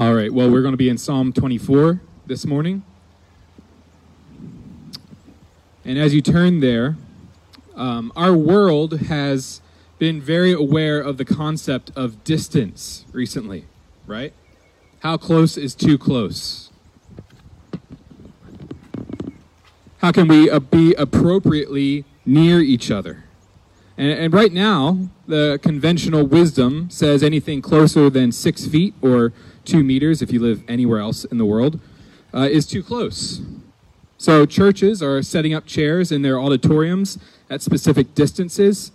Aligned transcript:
All 0.00 0.14
right, 0.14 0.32
well, 0.32 0.48
we're 0.48 0.62
going 0.62 0.74
to 0.74 0.78
be 0.78 0.88
in 0.88 0.96
Psalm 0.96 1.32
24 1.32 2.00
this 2.24 2.46
morning. 2.46 2.84
And 5.84 5.98
as 5.98 6.14
you 6.14 6.22
turn 6.22 6.60
there, 6.60 6.96
um, 7.74 8.12
our 8.14 8.32
world 8.32 9.00
has 9.00 9.60
been 9.98 10.20
very 10.20 10.52
aware 10.52 11.00
of 11.00 11.16
the 11.16 11.24
concept 11.24 11.90
of 11.96 12.22
distance 12.22 13.06
recently, 13.10 13.64
right? 14.06 14.32
How 15.00 15.16
close 15.16 15.56
is 15.56 15.74
too 15.74 15.98
close? 15.98 16.70
How 19.96 20.12
can 20.12 20.28
we 20.28 20.48
uh, 20.48 20.60
be 20.60 20.94
appropriately 20.94 22.04
near 22.24 22.60
each 22.60 22.92
other? 22.92 23.24
And, 23.96 24.12
and 24.12 24.32
right 24.32 24.52
now, 24.52 25.08
the 25.26 25.58
conventional 25.60 26.24
wisdom 26.24 26.88
says 26.88 27.24
anything 27.24 27.60
closer 27.60 28.08
than 28.08 28.30
six 28.30 28.64
feet 28.64 28.94
or 29.02 29.32
two 29.68 29.84
meters, 29.84 30.22
if 30.22 30.32
you 30.32 30.40
live 30.40 30.64
anywhere 30.66 30.98
else 30.98 31.24
in 31.24 31.38
the 31.38 31.44
world, 31.44 31.78
uh, 32.34 32.48
is 32.50 32.66
too 32.66 32.82
close. 32.82 33.42
So 34.16 34.46
churches 34.46 35.02
are 35.02 35.22
setting 35.22 35.54
up 35.54 35.66
chairs 35.66 36.10
in 36.10 36.22
their 36.22 36.40
auditoriums 36.40 37.18
at 37.48 37.62
specific 37.62 38.14
distances. 38.14 38.90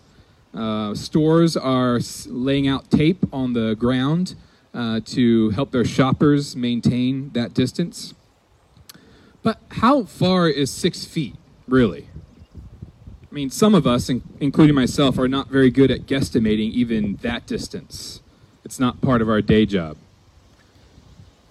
Uh, 0.54 0.94
stores 0.94 1.56
are 1.56 2.00
laying 2.28 2.68
out 2.68 2.92
tape 2.92 3.24
on 3.32 3.54
the 3.54 3.76
ground 3.76 4.36
uh, 4.74 5.00
to 5.06 5.52
help 5.52 5.72
their 5.72 5.86
shoppers 5.86 6.56
maintain 6.56 7.30
that 7.34 7.54
distance. 7.54 8.14
But 9.44 9.60
how 9.72 10.04
far 10.04 10.50
is 10.50 10.72
six 10.72 11.06
feet, 11.06 11.36
really? 11.68 12.08
I 13.32 13.34
mean, 13.34 13.50
some 13.50 13.74
of 13.74 13.88
us, 13.88 14.10
including 14.40 14.76
myself, 14.76 15.18
are 15.18 15.28
not 15.28 15.48
very 15.50 15.72
good 15.72 15.90
at 15.90 16.02
guesstimating 16.02 16.72
even 16.72 17.18
that 17.18 17.46
distance. 17.46 18.22
It's 18.64 18.80
not 18.80 19.02
part 19.02 19.22
of 19.22 19.30
our 19.30 19.42
day 19.42 19.66
job. 19.66 19.98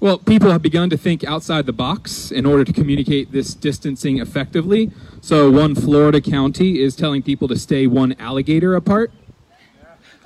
Well, 0.02 0.18
people 0.18 0.50
have 0.50 0.62
begun 0.62 0.90
to 0.90 0.96
think 0.96 1.22
outside 1.22 1.64
the 1.64 1.72
box 1.72 2.32
in 2.32 2.44
order 2.44 2.64
to 2.64 2.72
communicate 2.72 3.30
this 3.30 3.54
distancing 3.54 4.18
effectively. 4.18 4.90
So, 5.20 5.48
one 5.48 5.76
Florida 5.76 6.20
county 6.20 6.80
is 6.80 6.96
telling 6.96 7.22
people 7.22 7.46
to 7.46 7.56
stay 7.56 7.86
one 7.86 8.16
alligator 8.18 8.74
apart. 8.74 9.12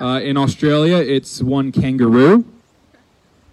Uh, 0.01 0.23
in 0.25 0.39
Australia, 0.39 0.97
it's 0.97 1.43
one 1.43 1.73
kangaroo. 1.73 2.47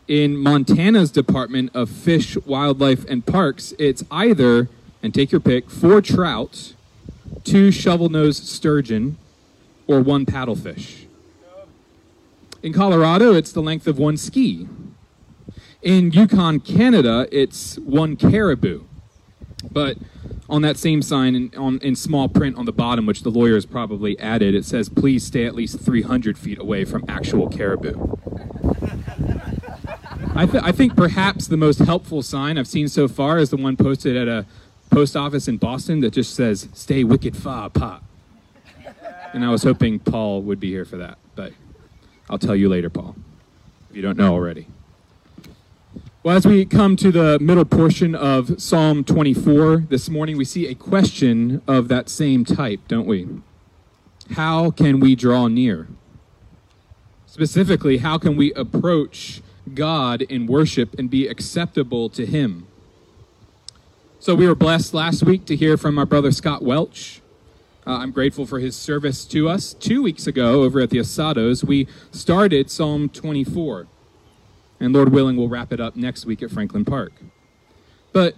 In 0.07 0.37
Montana's 0.37 1.11
Department 1.11 1.71
of 1.73 1.89
Fish, 1.89 2.37
Wildlife, 2.45 3.03
and 3.09 3.25
Parks, 3.25 3.73
it's 3.77 4.05
either, 4.09 4.69
and 5.03 5.13
take 5.13 5.29
your 5.29 5.41
pick, 5.41 5.69
four 5.69 5.99
trout, 5.99 6.73
two 7.43 7.69
shovel 7.69 8.07
nosed 8.07 8.47
sturgeon, 8.47 9.17
or 9.87 9.99
one 9.99 10.25
paddlefish. 10.25 11.03
In 12.61 12.71
Colorado, 12.71 13.33
it's 13.33 13.51
the 13.51 13.61
length 13.61 13.87
of 13.87 13.97
one 13.97 14.15
ski. 14.15 14.69
In 15.83 16.11
Yukon, 16.11 16.61
Canada, 16.61 17.27
it's 17.29 17.77
one 17.79 18.15
caribou. 18.15 18.85
But 19.69 19.97
on 20.49 20.61
that 20.61 20.77
same 20.77 21.01
sign, 21.01 21.35
in, 21.35 21.51
on, 21.57 21.79
in 21.79 21.97
small 21.97 22.29
print 22.29 22.55
on 22.55 22.63
the 22.63 22.71
bottom, 22.71 23.05
which 23.05 23.23
the 23.23 23.29
lawyers 23.29 23.65
probably 23.65 24.17
added, 24.17 24.55
it 24.55 24.63
says, 24.63 24.87
please 24.87 25.25
stay 25.25 25.45
at 25.45 25.55
least 25.55 25.81
300 25.81 26.37
feet 26.37 26.57
away 26.57 26.85
from 26.85 27.03
actual 27.09 27.49
caribou. 27.49 27.91
I, 30.35 30.45
th- 30.45 30.63
I 30.63 30.71
think 30.71 30.95
perhaps 30.95 31.47
the 31.47 31.57
most 31.57 31.79
helpful 31.79 32.23
sign 32.23 32.57
I've 32.57 32.67
seen 32.67 32.87
so 32.87 33.09
far 33.09 33.37
is 33.37 33.49
the 33.49 33.57
one 33.57 33.75
posted 33.75 34.15
at 34.15 34.29
a 34.29 34.45
post 34.89 35.17
office 35.17 35.49
in 35.49 35.57
Boston 35.57 35.99
that 35.99 36.13
just 36.13 36.33
says, 36.33 36.69
stay 36.73 37.03
wicked 37.03 37.35
far 37.35 37.65
apart. 37.67 38.01
And 39.33 39.43
I 39.43 39.49
was 39.49 39.63
hoping 39.63 39.99
Paul 39.99 40.43
would 40.43 40.61
be 40.61 40.69
here 40.69 40.85
for 40.85 40.95
that, 40.97 41.17
but 41.35 41.51
I'll 42.29 42.39
tell 42.39 42.55
you 42.55 42.69
later, 42.69 42.89
Paul, 42.89 43.15
if 43.89 43.97
you 43.97 44.01
don't 44.01 44.17
know 44.17 44.31
already. 44.31 44.67
Well, 46.23 46.37
as 46.37 46.47
we 46.47 46.63
come 46.63 46.95
to 46.95 47.11
the 47.11 47.37
middle 47.39 47.65
portion 47.65 48.15
of 48.15 48.61
Psalm 48.61 49.03
24 49.03 49.87
this 49.89 50.09
morning, 50.09 50.37
we 50.37 50.45
see 50.45 50.67
a 50.67 50.73
question 50.73 51.61
of 51.67 51.89
that 51.89 52.07
same 52.07 52.45
type, 52.45 52.79
don't 52.87 53.05
we? 53.05 53.27
How 54.31 54.71
can 54.71 55.01
we 55.01 55.17
draw 55.17 55.49
near? 55.49 55.89
Specifically, 57.25 57.97
how 57.97 58.17
can 58.17 58.37
we 58.37 58.53
approach 58.53 59.41
God 59.73 60.21
in 60.21 60.47
worship 60.47 60.97
and 60.97 61.09
be 61.09 61.27
acceptable 61.27 62.07
to 62.11 62.25
Him? 62.25 62.67
So, 64.21 64.33
we 64.33 64.47
were 64.47 64.55
blessed 64.55 64.93
last 64.93 65.23
week 65.23 65.43
to 65.47 65.57
hear 65.57 65.75
from 65.75 65.99
our 65.99 66.05
brother 66.05 66.31
Scott 66.31 66.63
Welch. 66.63 67.21
Uh, 67.85 67.97
I'm 67.97 68.11
grateful 68.11 68.45
for 68.45 68.59
his 68.59 68.77
service 68.77 69.25
to 69.25 69.49
us. 69.49 69.73
Two 69.73 70.01
weeks 70.01 70.25
ago, 70.25 70.63
over 70.63 70.79
at 70.79 70.89
the 70.89 70.99
Asados, 70.99 71.65
we 71.65 71.85
started 72.13 72.71
Psalm 72.71 73.09
24. 73.09 73.87
And 74.83 74.93
Lord 74.93 75.13
willing, 75.13 75.37
we'll 75.37 75.47
wrap 75.47 75.71
it 75.71 75.79
up 75.79 75.95
next 75.95 76.25
week 76.25 76.43
at 76.43 76.51
Franklin 76.51 76.83
Park. 76.83 77.13
But 78.11 78.35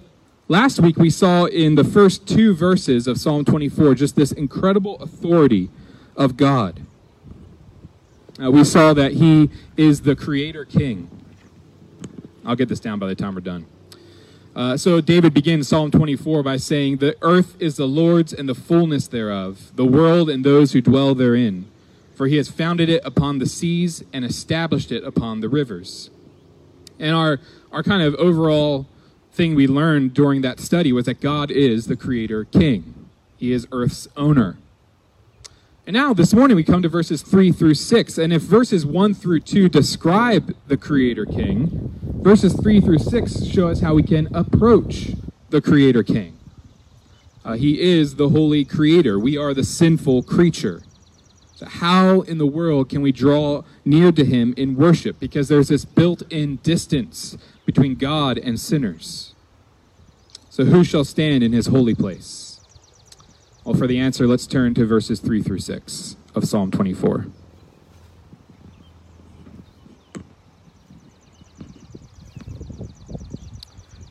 last 0.47 0.79
week 0.79 0.95
we 0.95 1.09
saw 1.09 1.45
in 1.45 1.73
the 1.73 1.83
first 1.83 2.28
two 2.28 2.53
verses 2.53 3.07
of 3.07 3.17
Psalm 3.17 3.44
24 3.45 3.95
just 3.95 4.16
this 4.16 4.31
incredible 4.31 4.97
authority 4.97 5.72
of 6.16 6.38
God. 6.38 6.81
Uh, 8.39 8.51
we 8.51 8.63
saw 8.63 8.94
that 8.94 9.13
he 9.13 9.50
is 9.75 10.01
the 10.01 10.16
creator 10.16 10.66
king. 10.66 11.09
I'll 12.45 12.55
get 12.55 12.69
this 12.69 12.79
down 12.79 13.00
by 13.00 13.07
the 13.07 13.16
time 13.16 13.34
we're 13.34 13.41
done. 13.41 13.66
Uh, 14.55 14.78
so 14.78 15.01
David 15.01 15.34
begins 15.34 15.67
Psalm 15.67 15.89
24 15.89 16.44
by 16.44 16.57
saying, 16.57 16.97
The 16.97 17.17
earth 17.23 17.59
is 17.59 17.78
the 17.78 17.88
Lord's 17.88 18.34
and 18.34 18.47
the 18.47 18.53
fullness 18.53 19.07
thereof, 19.07 19.72
the 19.73 19.85
world 19.85 20.29
and 20.29 20.45
those 20.45 20.73
who 20.73 20.81
dwell 20.81 21.16
therein. 21.16 21.66
For 22.13 22.28
he 22.28 22.38
has 22.38 22.50
founded 22.50 22.88
it 22.88 23.01
upon 23.03 23.39
the 23.39 23.47
seas 23.47 24.03
and 24.13 24.23
established 24.23 24.91
it 24.91 25.03
upon 25.03 25.39
the 25.39 25.50
rivers. 25.50 26.11
And 27.00 27.16
our, 27.16 27.39
our 27.72 27.83
kind 27.83 28.01
of 28.01 28.16
overall 28.16 28.88
thing 29.31 29.56
we 29.56 29.67
learned 29.67 30.13
during 30.13 30.41
that 30.41 30.59
study 30.59 30.94
was 30.94 31.06
that 31.06 31.19
God 31.19 31.51
is 31.51 31.88
the 31.88 31.95
creator 31.95 32.45
king, 32.45 33.09
He 33.38 33.51
is 33.51 33.67
earth's 33.72 34.07
owner. 34.16 34.57
And 35.88 35.94
now 35.94 36.16
this 36.16 36.34
morning 36.34 36.55
we 36.55 36.63
come 36.63 36.81
to 36.81 36.89
verses 36.89 37.22
3 37.22 37.51
through 37.51 37.75
6. 37.75 38.17
And 38.17 38.34
if 38.34 38.41
verses 38.41 38.88
1 38.88 39.13
through 39.13 39.41
2 39.41 39.69
describe 39.69 40.55
the 40.66 40.78
creator 40.78 41.28
king, 41.28 41.94
verses 42.23 42.53
3 42.59 42.81
through 42.81 42.97
6 42.97 43.45
show 43.45 43.67
us 43.67 43.81
how 43.81 43.94
we 43.94 44.01
can 44.01 44.34
approach 44.34 45.11
the 45.51 45.61
creator 45.61 46.01
king. 46.01 46.39
Uh, 47.44 47.53
he 47.53 47.79
is 47.79 48.16
the 48.16 48.29
holy 48.29 48.66
creator. 48.66 49.19
We 49.19 49.38
are 49.38 49.53
the 49.53 49.63
sinful 49.63 50.23
creature. 50.23 50.81
So, 51.53 51.67
how 51.67 52.22
in 52.22 52.39
the 52.39 52.47
world 52.47 52.89
can 52.89 53.03
we 53.03 53.11
draw 53.11 53.63
near 53.85 54.12
to 54.12 54.25
him 54.25 54.53
in 54.57 54.75
worship? 54.75 55.19
Because 55.19 55.47
there's 55.47 55.69
this 55.69 55.85
built 55.85 56.23
in 56.31 56.57
distance 56.57 57.38
between 57.66 57.96
God 57.96 58.38
and 58.38 58.59
sinners. 58.59 59.35
So, 60.50 60.66
who 60.66 60.84
shall 60.84 61.06
stand 61.06 61.44
in 61.44 61.53
his 61.53 61.68
holy 61.68 61.96
place? 61.96 62.59
Well, 63.63 63.75
for 63.75 63.88
the 63.88 64.00
answer, 64.00 64.28
let's 64.28 64.47
turn 64.47 64.73
to 64.75 64.85
verses 64.85 65.19
3 65.19 65.41
through 65.41 65.59
6 65.59 66.16
of 66.35 66.46
Psalm 66.46 66.72
24. 66.72 67.28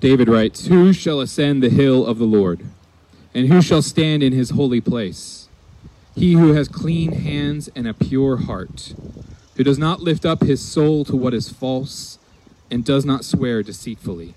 David 0.01 0.29
writes, 0.29 0.67
Who 0.67 0.93
shall 0.93 1.21
ascend 1.21 1.63
the 1.63 1.71
hill 1.71 2.05
of 2.05 2.19
the 2.19 2.27
Lord? 2.27 2.63
And 3.33 3.49
who 3.49 3.63
shall 3.63 3.81
stand 3.81 4.23
in 4.23 4.35
his 4.35 4.51
holy 4.51 4.83
place? 4.83 5.49
He 6.15 6.35
who 6.35 6.53
has 6.53 6.69
clean 6.69 7.13
hands 7.13 7.71
and 7.75 7.89
a 7.89 7.95
pure 7.95 8.37
heart, 8.37 8.95
who 9.57 9.65
does 9.65 9.79
not 9.79 10.01
lift 10.01 10.25
up 10.25 10.43
his 10.43 10.61
soul 10.61 11.05
to 11.05 11.17
what 11.17 11.35
is 11.35 11.49
false 11.49 12.19
and 12.71 12.85
does 12.85 13.05
not 13.05 13.25
swear 13.25 13.63
deceitfully. 13.63 14.35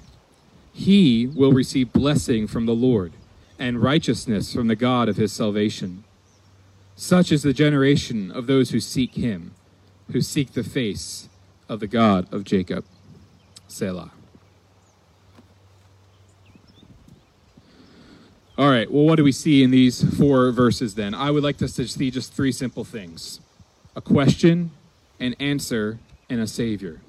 He 0.73 1.27
will 1.27 1.53
receive 1.53 1.91
blessing 1.91 2.47
from 2.47 2.65
the 2.65 2.75
Lord 2.75 3.13
and 3.57 3.81
righteousness 3.81 4.53
from 4.53 4.67
the 4.67 4.75
God 4.75 5.09
of 5.09 5.17
his 5.17 5.33
salvation. 5.33 6.03
Such 6.95 7.31
is 7.31 7.43
the 7.43 7.53
generation 7.53 8.31
of 8.31 8.47
those 8.47 8.69
who 8.71 8.79
seek 8.79 9.15
him, 9.15 9.53
who 10.11 10.21
seek 10.21 10.53
the 10.53 10.63
face 10.63 11.29
of 11.67 11.79
the 11.79 11.87
God 11.87 12.31
of 12.31 12.43
Jacob. 12.43 12.85
Selah. 13.67 14.11
All 18.57 18.69
right, 18.69 18.91
well, 18.91 19.05
what 19.05 19.17
do 19.17 19.23
we 19.23 19.31
see 19.31 19.61
in 19.61 19.69
these 19.69 20.03
four 20.17 20.51
verses 20.51 20.95
then? 20.95 21.13
I 21.13 21.29
would 21.29 21.43
like 21.43 21.61
us 21.61 21.75
to 21.75 21.87
see 21.87 22.09
just 22.09 22.33
three 22.33 22.51
simple 22.51 22.83
things 22.83 23.39
a 23.95 24.01
question, 24.01 24.71
an 25.19 25.35
answer, 25.39 25.99
and 26.29 26.39
a 26.39 26.47
Savior. 26.47 27.01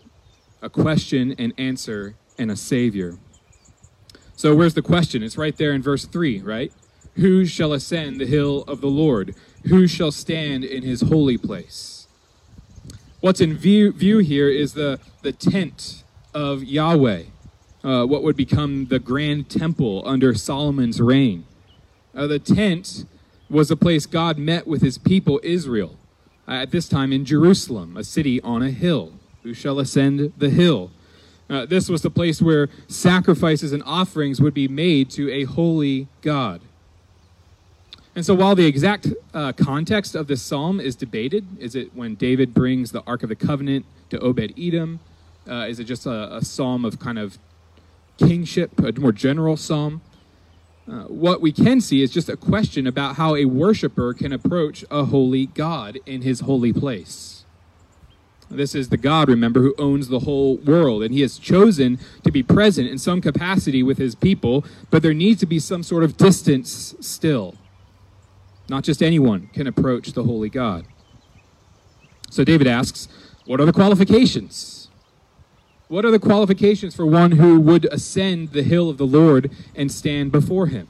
A 0.62 0.70
question, 0.70 1.34
an 1.38 1.52
answer, 1.58 2.14
and 2.38 2.50
a 2.50 2.56
Savior. 2.56 3.18
So, 4.36 4.54
where's 4.54 4.74
the 4.74 4.82
question? 4.82 5.22
It's 5.22 5.36
right 5.36 5.56
there 5.56 5.72
in 5.72 5.82
verse 5.82 6.04
3, 6.04 6.40
right? 6.42 6.72
Who 7.14 7.44
shall 7.44 7.72
ascend 7.72 8.20
the 8.20 8.26
hill 8.26 8.64
of 8.68 8.80
the 8.80 8.88
Lord? 8.88 9.34
Who 9.68 9.86
shall 9.86 10.12
stand 10.12 10.64
in 10.64 10.82
his 10.82 11.00
holy 11.00 11.36
place? 11.36 12.06
What's 13.20 13.40
in 13.40 13.56
view, 13.56 13.92
view 13.92 14.18
here 14.18 14.48
is 14.48 14.74
the, 14.74 15.00
the 15.22 15.32
tent 15.32 16.04
of 16.32 16.62
Yahweh 16.62 17.24
uh, 17.84 18.04
what 18.04 18.22
would 18.22 18.36
become 18.36 18.86
the 18.86 18.98
grand 18.98 19.48
temple 19.48 20.02
under 20.04 20.34
Solomon's 20.34 21.00
reign. 21.00 21.44
Uh, 22.14 22.26
the 22.26 22.38
tent 22.38 23.06
was 23.48 23.70
a 23.70 23.76
place 23.76 24.06
God 24.06 24.38
met 24.38 24.66
with 24.66 24.82
his 24.82 24.98
people, 24.98 25.40
Israel, 25.42 25.97
at 26.54 26.70
this 26.70 26.88
time 26.88 27.12
in 27.12 27.24
Jerusalem, 27.24 27.96
a 27.96 28.04
city 28.04 28.40
on 28.42 28.62
a 28.62 28.70
hill. 28.70 29.12
Who 29.42 29.54
shall 29.54 29.78
ascend 29.78 30.32
the 30.36 30.50
hill? 30.50 30.90
Uh, 31.50 31.64
this 31.64 31.88
was 31.88 32.02
the 32.02 32.10
place 32.10 32.42
where 32.42 32.68
sacrifices 32.88 33.72
and 33.72 33.82
offerings 33.84 34.40
would 34.40 34.52
be 34.54 34.68
made 34.68 35.10
to 35.10 35.30
a 35.30 35.44
holy 35.44 36.08
God. 36.20 36.60
And 38.14 38.26
so, 38.26 38.34
while 38.34 38.54
the 38.54 38.66
exact 38.66 39.06
uh, 39.32 39.52
context 39.52 40.14
of 40.14 40.26
this 40.26 40.42
psalm 40.42 40.80
is 40.80 40.96
debated, 40.96 41.46
is 41.58 41.74
it 41.74 41.94
when 41.94 42.16
David 42.16 42.52
brings 42.52 42.90
the 42.90 43.02
Ark 43.06 43.22
of 43.22 43.28
the 43.28 43.36
Covenant 43.36 43.86
to 44.10 44.18
Obed 44.18 44.52
Edom? 44.58 45.00
Uh, 45.48 45.66
is 45.68 45.78
it 45.78 45.84
just 45.84 46.04
a, 46.04 46.36
a, 46.36 46.44
psalm 46.44 46.84
of 46.84 46.98
kind 46.98 47.18
of 47.18 47.38
kingship, 48.18 48.78
a 48.80 48.92
more 49.00 49.12
general 49.12 49.56
psalm? 49.56 50.02
Uh, 50.90 51.02
what 51.02 51.42
we 51.42 51.52
can 51.52 51.82
see 51.82 52.00
is 52.00 52.10
just 52.10 52.30
a 52.30 52.36
question 52.36 52.86
about 52.86 53.16
how 53.16 53.36
a 53.36 53.44
worshiper 53.44 54.14
can 54.14 54.32
approach 54.32 54.84
a 54.90 55.04
holy 55.04 55.46
God 55.46 55.98
in 56.06 56.22
his 56.22 56.40
holy 56.40 56.72
place. 56.72 57.44
This 58.50 58.74
is 58.74 58.88
the 58.88 58.96
God, 58.96 59.28
remember, 59.28 59.60
who 59.60 59.74
owns 59.76 60.08
the 60.08 60.20
whole 60.20 60.56
world, 60.56 61.02
and 61.02 61.12
he 61.12 61.20
has 61.20 61.38
chosen 61.38 61.98
to 62.24 62.30
be 62.30 62.42
present 62.42 62.88
in 62.88 62.96
some 62.96 63.20
capacity 63.20 63.82
with 63.82 63.98
his 63.98 64.14
people, 64.14 64.64
but 64.90 65.02
there 65.02 65.12
needs 65.12 65.40
to 65.40 65.46
be 65.46 65.58
some 65.58 65.82
sort 65.82 66.02
of 66.02 66.16
distance 66.16 66.94
still. 67.00 67.56
Not 68.70 68.84
just 68.84 69.02
anyone 69.02 69.50
can 69.52 69.66
approach 69.66 70.12
the 70.12 70.24
holy 70.24 70.48
God. 70.48 70.86
So 72.30 72.44
David 72.44 72.66
asks, 72.66 73.08
What 73.44 73.60
are 73.60 73.66
the 73.66 73.72
qualifications? 73.74 74.77
What 75.88 76.04
are 76.04 76.10
the 76.10 76.18
qualifications 76.18 76.94
for 76.94 77.06
one 77.06 77.32
who 77.32 77.58
would 77.60 77.86
ascend 77.86 78.52
the 78.52 78.62
hill 78.62 78.90
of 78.90 78.98
the 78.98 79.06
Lord 79.06 79.50
and 79.74 79.90
stand 79.90 80.30
before 80.30 80.66
him? 80.66 80.86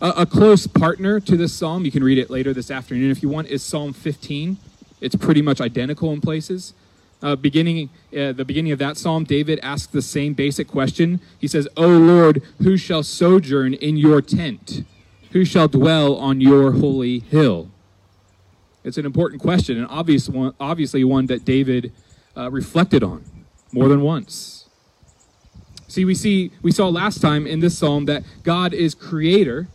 A, 0.00 0.10
a 0.18 0.26
close 0.26 0.68
partner 0.68 1.18
to 1.18 1.36
this 1.36 1.52
psalm, 1.52 1.84
you 1.84 1.90
can 1.90 2.04
read 2.04 2.18
it 2.18 2.30
later 2.30 2.54
this 2.54 2.70
afternoon 2.70 3.10
if 3.10 3.20
you 3.20 3.28
want, 3.28 3.48
is 3.48 3.64
Psalm 3.64 3.92
15. 3.92 4.58
It's 5.00 5.16
pretty 5.16 5.42
much 5.42 5.60
identical 5.60 6.12
in 6.12 6.20
places. 6.20 6.72
Uh, 7.20 7.34
beginning 7.36 7.90
uh, 8.16 8.32
the 8.32 8.44
beginning 8.44 8.72
of 8.72 8.78
that 8.78 8.96
psalm, 8.96 9.24
David 9.24 9.58
asks 9.62 9.92
the 9.92 10.00
same 10.00 10.32
basic 10.32 10.68
question. 10.68 11.20
He 11.38 11.48
says, 11.48 11.68
"O 11.76 11.86
Lord, 11.86 12.42
who 12.62 12.78
shall 12.78 13.02
sojourn 13.02 13.74
in 13.74 13.98
your 13.98 14.22
tent? 14.22 14.84
Who 15.32 15.44
shall 15.44 15.68
dwell 15.68 16.16
on 16.16 16.40
your 16.40 16.72
holy 16.72 17.18
hill?" 17.18 17.70
It's 18.84 18.96
an 18.96 19.04
important 19.04 19.42
question, 19.42 19.76
and 19.76 19.86
obvious 19.90 20.30
one, 20.30 20.54
obviously 20.58 21.04
one 21.04 21.26
that 21.26 21.44
David 21.44 21.92
uh, 22.40 22.50
reflected 22.50 23.02
on 23.02 23.24
more 23.72 23.88
than 23.88 24.00
once. 24.00 24.68
See, 25.88 26.04
we 26.04 26.14
see 26.14 26.52
we 26.62 26.72
saw 26.72 26.88
last 26.88 27.20
time 27.20 27.46
in 27.46 27.60
this 27.60 27.76
psalm 27.76 28.06
that 28.06 28.22
God 28.42 28.72
is 28.72 28.94
creator 28.94 29.68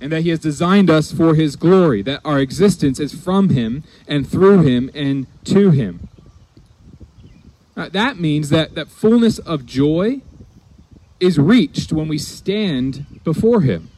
and 0.00 0.10
that 0.10 0.22
he 0.22 0.30
has 0.30 0.40
designed 0.40 0.90
us 0.90 1.12
for 1.12 1.34
his 1.34 1.54
glory, 1.54 2.02
that 2.02 2.20
our 2.24 2.40
existence 2.40 2.98
is 2.98 3.14
from 3.14 3.50
him 3.50 3.84
and 4.08 4.28
through 4.28 4.62
him 4.62 4.90
and 4.94 5.26
to 5.44 5.70
him. 5.70 6.08
Now, 7.76 7.88
that 7.88 8.18
means 8.18 8.48
that 8.48 8.74
that 8.74 8.88
fullness 8.88 9.38
of 9.38 9.64
joy 9.64 10.22
is 11.20 11.38
reached 11.38 11.92
when 11.92 12.08
we 12.08 12.18
stand 12.18 13.20
before 13.22 13.60
him. 13.60 13.90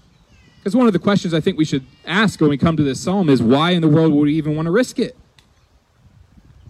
Because 0.59 0.77
one 0.77 0.87
of 0.87 0.93
the 0.93 0.99
questions 0.99 1.33
I 1.33 1.41
think 1.41 1.57
we 1.57 1.65
should 1.65 1.87
ask 2.05 2.41
when 2.41 2.51
we 2.51 2.59
come 2.59 2.77
to 2.77 2.83
this 2.83 3.01
psalm 3.01 3.29
is 3.31 3.43
why 3.43 3.71
in 3.71 3.81
the 3.81 3.89
world 3.89 4.13
would 4.13 4.25
we 4.25 4.35
even 4.35 4.57
want 4.57 4.67
to 4.67 4.73
risk 4.73 4.99
it? 4.99 5.17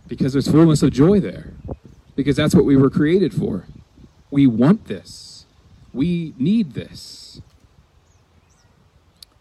Because 0.07 0.33
there's 0.33 0.51
fullness 0.51 0.83
of 0.83 0.93
joy 0.93 1.21
there. 1.21 1.55
Because 2.17 2.37
that's 2.37 2.55
what 2.55 2.65
we 2.65 2.77
were 2.77 2.91
created 2.91 3.35
for. 3.35 3.67
We 4.31 4.47
want 4.47 4.87
this. 4.87 5.47
We 5.93 6.35
need 6.39 6.75
this. 6.75 7.41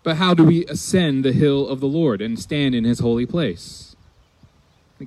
But 0.03 0.17
how 0.17 0.33
do 0.33 0.43
we 0.43 0.65
ascend 0.65 1.23
the 1.23 1.31
hill 1.31 1.67
of 1.67 1.79
the 1.79 1.87
Lord 1.87 2.21
and 2.21 2.37
stand 2.37 2.75
in 2.75 2.83
his 2.83 2.99
holy 2.99 3.25
place? 3.25 3.95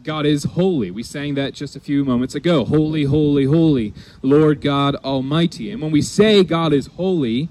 God 0.03 0.27
is 0.27 0.45
holy. 0.45 0.91
We 0.91 1.03
sang 1.03 1.35
that 1.35 1.55
just 1.55 1.77
a 1.77 1.81
few 1.81 2.05
moments 2.05 2.35
ago. 2.35 2.65
Holy, 2.65 3.05
holy, 3.05 3.45
holy, 3.45 3.95
Lord 4.23 4.61
God 4.61 4.97
Almighty. 4.97 5.71
And 5.71 5.81
when 5.81 5.91
we 5.91 6.03
say 6.03 6.45
God 6.45 6.73
is 6.73 6.87
holy, 6.89 7.49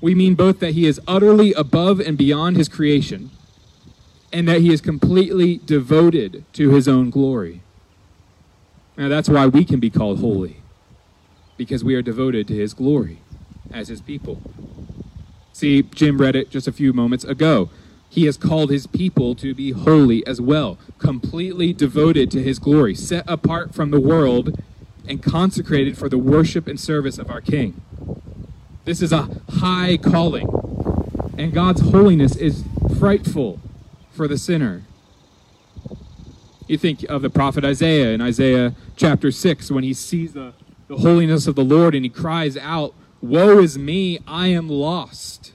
we 0.00 0.14
mean 0.14 0.34
both 0.34 0.60
that 0.60 0.72
he 0.72 0.86
is 0.86 1.00
utterly 1.08 1.52
above 1.54 2.00
and 2.00 2.18
beyond 2.18 2.56
his 2.56 2.68
creation, 2.68 3.30
and 4.36 4.46
that 4.46 4.60
he 4.60 4.70
is 4.70 4.82
completely 4.82 5.62
devoted 5.64 6.44
to 6.52 6.68
his 6.68 6.86
own 6.86 7.08
glory. 7.08 7.62
Now 8.94 9.08
that's 9.08 9.30
why 9.30 9.46
we 9.46 9.64
can 9.64 9.80
be 9.80 9.88
called 9.88 10.20
holy, 10.20 10.58
because 11.56 11.82
we 11.82 11.94
are 11.94 12.02
devoted 12.02 12.46
to 12.48 12.54
his 12.54 12.74
glory 12.74 13.20
as 13.72 13.88
his 13.88 14.02
people. 14.02 14.42
See, 15.54 15.84
Jim 15.84 16.18
read 16.18 16.36
it 16.36 16.50
just 16.50 16.68
a 16.68 16.72
few 16.72 16.92
moments 16.92 17.24
ago. 17.24 17.70
He 18.10 18.26
has 18.26 18.36
called 18.36 18.68
his 18.68 18.86
people 18.86 19.34
to 19.36 19.54
be 19.54 19.70
holy 19.70 20.26
as 20.26 20.38
well, 20.38 20.76
completely 20.98 21.72
devoted 21.72 22.30
to 22.32 22.42
his 22.42 22.58
glory, 22.58 22.94
set 22.94 23.24
apart 23.26 23.74
from 23.74 23.90
the 23.90 24.00
world, 24.00 24.62
and 25.08 25.22
consecrated 25.22 25.96
for 25.96 26.10
the 26.10 26.18
worship 26.18 26.68
and 26.68 26.78
service 26.78 27.16
of 27.16 27.30
our 27.30 27.40
King. 27.40 27.80
This 28.84 29.00
is 29.00 29.12
a 29.12 29.30
high 29.48 29.96
calling, 29.96 30.46
and 31.38 31.54
God's 31.54 31.80
holiness 31.80 32.36
is 32.36 32.64
frightful 32.98 33.60
for 34.16 34.26
the 34.26 34.38
sinner. 34.38 34.82
You 36.66 36.78
think 36.78 37.04
of 37.04 37.22
the 37.22 37.30
prophet 37.30 37.64
Isaiah 37.64 38.12
in 38.12 38.20
Isaiah 38.20 38.74
chapter 38.96 39.30
6 39.30 39.70
when 39.70 39.84
he 39.84 39.94
sees 39.94 40.32
the, 40.32 40.54
the 40.88 40.96
holiness 40.96 41.46
of 41.46 41.54
the 41.54 41.64
Lord 41.64 41.94
and 41.94 42.04
he 42.04 42.08
cries 42.08 42.56
out, 42.56 42.94
Woe 43.20 43.58
is 43.58 43.78
me, 43.78 44.18
I 44.26 44.48
am 44.48 44.68
lost. 44.68 45.52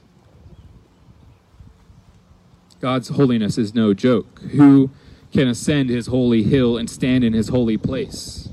God's 2.80 3.10
holiness 3.10 3.58
is 3.58 3.76
no 3.76 3.94
joke. 3.94 4.40
Who 4.40 4.92
can 5.34 5.48
ascend 5.48 5.90
his 5.90 6.08
holy 6.08 6.44
hill 6.44 6.78
and 6.78 6.90
stand 6.90 7.24
in 7.24 7.34
his 7.34 7.50
holy 7.50 7.78
place? 7.78 8.50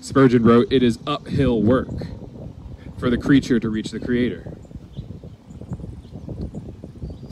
Spurgeon 0.00 0.42
wrote, 0.42 0.70
It 0.70 0.82
is 0.82 0.98
uphill 1.06 1.62
work 1.62 1.88
for 2.98 3.08
the 3.08 3.18
creature 3.18 3.60
to 3.60 3.70
reach 3.70 3.90
the 3.90 4.00
Creator. 4.00 4.56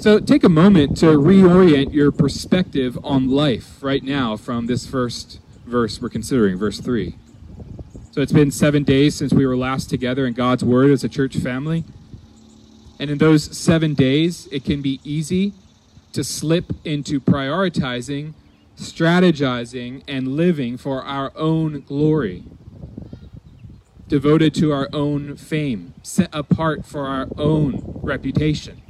So 0.00 0.18
take 0.18 0.44
a 0.44 0.48
moment 0.48 0.96
to 1.00 1.08
reorient 1.08 1.92
your 1.92 2.10
perspective 2.10 2.98
on 3.04 3.28
life 3.28 3.82
right 3.82 4.02
now 4.02 4.34
from 4.34 4.64
this 4.64 4.86
first 4.86 5.40
verse 5.66 6.00
we're 6.00 6.08
considering, 6.08 6.56
verse 6.56 6.80
3. 6.80 7.16
So 8.10 8.22
it's 8.22 8.32
been 8.32 8.50
seven 8.50 8.82
days 8.82 9.14
since 9.14 9.34
we 9.34 9.44
were 9.44 9.58
last 9.58 9.90
together 9.90 10.26
in 10.26 10.32
God's 10.32 10.64
Word 10.64 10.90
as 10.90 11.04
a 11.04 11.08
church 11.10 11.36
family. 11.36 11.84
And 12.98 13.10
in 13.10 13.18
those 13.18 13.54
seven 13.54 13.92
days, 13.92 14.48
it 14.50 14.64
can 14.64 14.80
be 14.80 15.00
easy 15.04 15.52
to 16.14 16.24
slip 16.24 16.72
into 16.82 17.20
prioritizing, 17.20 18.32
strategizing, 18.78 20.02
and 20.08 20.28
living 20.28 20.78
for 20.78 21.02
our 21.04 21.30
own 21.36 21.82
glory. 21.82 22.44
Devoted 24.08 24.54
to 24.54 24.72
our 24.72 24.88
own 24.94 25.36
fame, 25.36 25.92
set 26.02 26.30
apart 26.32 26.86
for 26.86 27.06
our 27.06 27.28
own 27.36 28.00
reputation. 28.02 28.80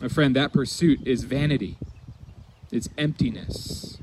My 0.00 0.08
friend, 0.08 0.34
that 0.36 0.52
pursuit 0.52 1.06
is 1.06 1.24
vanity, 1.24 1.76
it's 2.70 2.88
emptiness. 2.98 3.98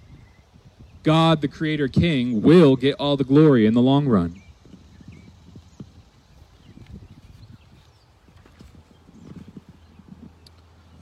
God, 1.04 1.42
the 1.42 1.48
Creator 1.48 1.88
King, 1.88 2.42
will 2.42 2.76
get 2.76 2.96
all 2.96 3.18
the 3.18 3.24
glory 3.24 3.66
in 3.66 3.74
the 3.74 3.82
long 3.82 4.08
run. 4.08 4.42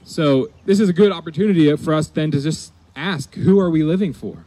So, 0.04 0.50
this 0.64 0.80
is 0.80 0.88
a 0.88 0.92
good 0.92 1.12
opportunity 1.12 1.74
for 1.76 1.94
us 1.94 2.08
then 2.08 2.30
to 2.32 2.40
just 2.40 2.72
ask 2.96 3.34
who 3.34 3.60
are 3.60 3.70
we 3.70 3.84
living 3.84 4.12
for? 4.12 4.44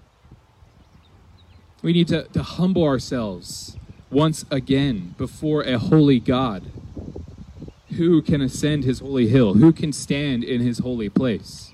We 1.82 1.94
need 1.94 2.08
to, 2.10 2.24
to 2.24 2.44
humble 2.44 2.84
ourselves 2.84 3.78
once 4.10 4.46
again 4.52 5.16
before 5.18 5.64
a 5.64 5.78
holy 5.80 6.20
God. 6.20 6.64
Who 7.98 8.22
can 8.22 8.42
ascend 8.42 8.84
his 8.84 9.00
holy 9.00 9.28
hill? 9.28 9.56
Who 9.56 9.72
can 9.72 9.94
stand 9.94 10.44
in 10.44 10.62
his 10.62 10.80
holy 10.80 11.10
place? 11.10 11.72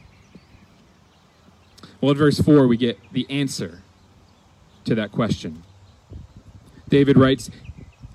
Well, 2.01 2.11
in 2.11 2.17
verse 2.17 2.39
4, 2.39 2.67
we 2.67 2.77
get 2.77 2.97
the 3.11 3.29
answer 3.29 3.81
to 4.85 4.95
that 4.95 5.11
question. 5.11 5.63
David 6.87 7.17
writes, 7.17 7.51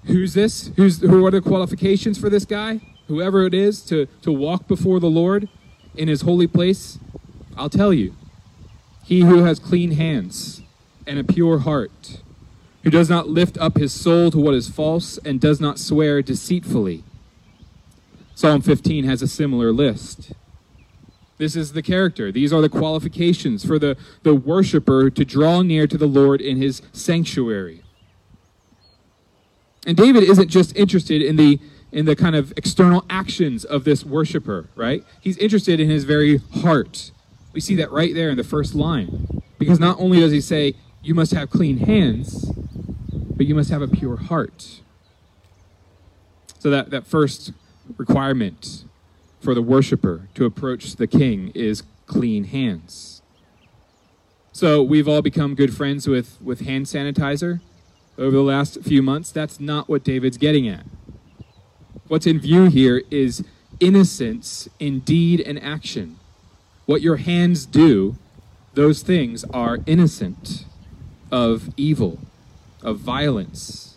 Who's 0.07 0.35
this? 0.35 0.71
Who's, 0.77 1.01
who 1.01 1.25
are 1.25 1.31
the 1.31 1.41
qualifications 1.41 2.19
for 2.19 2.29
this 2.29 2.45
guy? 2.45 2.81
Whoever 3.09 3.45
it 3.47 3.55
is 3.55 3.83
to, 3.87 4.07
to 4.23 4.33
walk 4.33 4.67
before 4.67 5.01
the 5.01 5.11
Lord 5.11 5.49
in 5.95 6.09
his 6.09 6.23
holy 6.23 6.47
place? 6.47 6.99
I'll 7.57 7.71
tell 7.71 7.93
you. 7.93 8.15
He 9.05 9.21
who 9.21 9.45
has 9.45 9.59
clean 9.59 9.93
hands 9.93 10.63
and 11.07 11.19
a 11.19 11.25
pure 11.25 11.61
heart, 11.61 12.23
who 12.83 12.91
does 12.91 13.11
not 13.11 13.29
lift 13.29 13.59
up 13.59 13.77
his 13.77 13.93
soul 13.93 14.31
to 14.31 14.39
what 14.39 14.55
is 14.55 14.69
false 14.69 15.19
and 15.19 15.41
does 15.41 15.61
not 15.61 15.79
swear 15.79 16.23
deceitfully. 16.23 17.05
Psalm 18.35 18.61
15 18.61 19.05
has 19.05 19.23
a 19.23 19.29
similar 19.29 19.73
list. 19.73 20.33
This 21.39 21.57
is 21.57 21.73
the 21.73 21.83
character. 21.83 22.31
These 22.31 22.53
are 22.53 22.61
the 22.61 22.69
qualifications 22.69 23.65
for 23.65 23.79
the, 23.79 23.97
the 24.23 24.35
worshiper 24.35 25.11
to 25.11 25.25
draw 25.25 25.63
near 25.63 25.87
to 25.87 25.99
the 25.99 26.07
Lord 26.07 26.41
in 26.41 26.57
his 26.57 26.83
sanctuary. 26.93 27.83
And 29.87 29.97
David 29.97 30.23
isn't 30.25 30.49
just 30.49 30.77
interested 30.77 31.21
in 31.23 31.37
the 31.37 31.61
in 31.93 32.07
the 32.07 32.17
kind 32.17 32.35
of 32.35 32.53
external 32.57 33.05
actions 33.09 33.65
of 33.65 33.85
this 33.85 34.05
worshiper, 34.05 34.69
right? 34.75 35.05
He's 35.21 35.37
interested 35.37 35.79
in 35.79 35.89
his 35.89 36.03
very 36.03 36.39
heart. 36.39 37.13
We 37.53 37.61
see 37.61 37.77
that 37.77 37.93
right 37.93 38.13
there 38.13 38.31
in 38.31 38.37
the 38.37 38.43
first 38.43 38.75
line. 38.75 39.43
Because 39.61 39.79
not 39.79 40.01
only 40.01 40.19
does 40.19 40.33
he 40.33 40.41
say, 40.41 40.75
you 41.05 41.15
must 41.15 41.31
have 41.31 41.51
clean 41.51 41.77
hands, 41.77 42.51
but 43.13 43.47
you 43.47 43.55
must 43.55 43.71
have 43.71 43.81
a 43.81 43.87
pure 43.87 44.17
heart. 44.17 44.81
So 46.59 46.69
that, 46.71 46.91
that 46.91 47.07
first 47.07 47.53
requirement 47.97 48.85
for 49.41 49.55
the 49.55 49.63
worshiper 49.63 50.29
to 50.35 50.45
approach 50.45 50.97
the 50.97 51.07
king 51.07 51.53
is 51.55 51.83
clean 52.07 52.45
hands. 52.45 53.23
So 54.53 54.83
we've 54.83 55.09
all 55.09 55.23
become 55.23 55.55
good 55.55 55.75
friends 55.75 56.07
with, 56.07 56.41
with 56.41 56.61
hand 56.61 56.87
sanitizer 56.87 57.61
over 58.17 58.31
the 58.31 58.43
last 58.43 58.83
few 58.83 59.03
months. 59.03 59.33
That's 59.33 59.59
not 59.59 59.89
what 59.89 60.05
David's 60.05 60.39
getting 60.39 60.69
at. 60.69 60.87
What's 62.07 62.27
in 62.27 62.39
view 62.39 62.67
here 62.67 63.03
is 63.11 63.45
innocence 63.81 64.69
in 64.79 65.01
deed 65.01 65.41
and 65.41 65.61
action. 65.63 66.19
What 66.87 67.03
your 67.03 67.17
hands 67.17 67.67
do, 67.67 68.17
those 68.75 69.03
things 69.03 69.45
are 69.53 69.79
innocent 69.87 70.67
of 71.33 71.71
evil, 71.77 72.21
of 72.83 72.99
violence. 72.99 73.94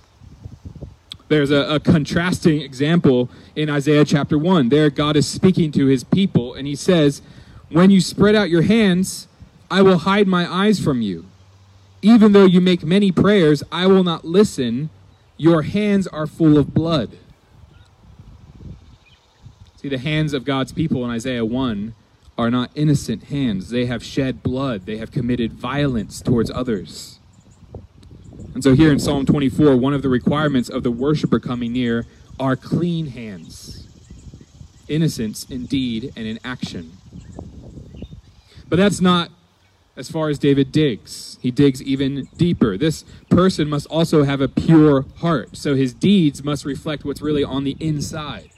There's 1.29 1.51
a, 1.51 1.75
a, 1.75 1.79
contrasting 1.79 2.62
example 2.62 3.29
in 3.55 3.69
Isaiah 3.69 4.05
chapter 4.05 4.38
1. 4.38 4.69
There, 4.69 4.89
God 4.89 5.17
is 5.17 5.27
speaking 5.27 5.72
to 5.74 5.88
his 5.88 6.03
people, 6.03 6.53
and 6.53 6.65
he 6.65 6.75
says, 6.75 7.22
When 7.69 7.91
you 7.91 8.00
spread 8.00 8.34
out 8.34 8.50
your 8.50 8.62
hands, 8.62 9.27
I 9.69 9.81
will 9.81 10.00
hide 10.00 10.27
my 10.27 10.50
eyes 10.50 10.79
from 10.79 11.01
you. 11.01 11.25
Even 12.01 12.31
though 12.31 12.46
you 12.46 12.62
make 12.62 12.84
many 12.84 13.12
prayers, 13.12 13.62
I 13.72 13.88
will 13.88 14.03
not 14.03 14.24
listen. 14.24 14.89
Your 15.36 15.63
hands 15.63 16.07
are 16.07 16.27
full 16.27 16.57
of 16.57 16.74
blood. 16.74 17.17
See, 19.75 19.89
the 19.89 19.98
hands 19.98 20.34
of 20.34 20.46
God's 20.46 20.72
people 20.72 21.03
in 21.03 21.12
Isaiah 21.12 21.46
1 21.46 21.93
are 22.38 22.50
not 22.50 22.72
innocent 22.74 23.25
hands. 23.25 23.69
They 23.69 23.86
have 23.86 24.03
shed 24.03 24.43
blood, 24.43 24.86
they 24.86 24.98
have 24.98 25.12
committed 25.12 25.53
violence 25.53 26.22
towards 26.22 26.50
others. 26.51 27.17
And 28.58 28.64
so, 28.64 28.74
here 28.74 28.92
in 28.92 28.98
Psalm 28.98 29.24
24, 29.24 29.78
one 29.78 29.94
of 29.94 30.02
the 30.02 30.10
requirements 30.10 30.68
of 30.68 30.82
the 30.82 30.90
worshiper 30.90 31.40
coming 31.40 31.74
near 31.74 32.08
are 32.40 32.56
clean 32.56 33.06
hands, 33.06 33.88
innocence 34.88 35.44
in 35.44 35.68
deed 35.68 36.12
and 36.16 36.26
in 36.26 36.40
action. 36.44 36.98
But 38.68 38.78
that's 38.78 39.00
not 39.00 39.30
as 39.96 40.10
far 40.10 40.30
as 40.30 40.40
David 40.40 40.72
digs. 40.72 41.38
He 41.40 41.52
digs 41.52 41.84
even 41.84 42.30
deeper. 42.36 42.80
This 42.80 43.06
person 43.30 43.70
must 43.70 43.86
also 43.92 44.24
have 44.24 44.42
a 44.42 44.48
pure 44.48 45.06
heart, 45.18 45.56
so 45.56 45.76
his 45.76 45.94
deeds 45.94 46.44
must 46.44 46.66
reflect 46.66 47.06
what's 47.06 47.22
really 47.22 47.44
on 47.44 47.64
the 47.64 47.78
inside. 47.80 48.50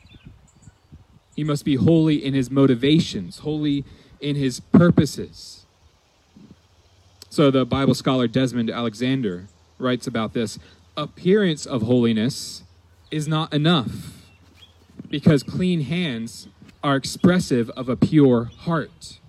He 1.35 1.43
must 1.43 1.65
be 1.65 1.75
holy 1.75 2.23
in 2.23 2.33
his 2.33 2.49
motivations, 2.49 3.39
holy 3.39 3.83
in 4.21 4.37
his 4.37 4.61
purposes. 4.61 5.65
So 7.29 7.51
the 7.51 7.65
Bible 7.65 7.95
scholar 7.95 8.29
Desmond 8.29 8.69
Alexander 8.69 9.47
writes 9.79 10.07
about 10.07 10.33
this 10.33 10.59
appearance 10.95 11.65
of 11.65 11.83
holiness 11.83 12.63
is 13.09 13.27
not 13.27 13.53
enough 13.53 14.25
because 15.09 15.41
clean 15.41 15.81
hands 15.81 16.47
are 16.83 16.95
expressive 16.95 17.69
of 17.71 17.89
a 17.89 17.95
pure 17.95 18.45
heart. 18.45 19.19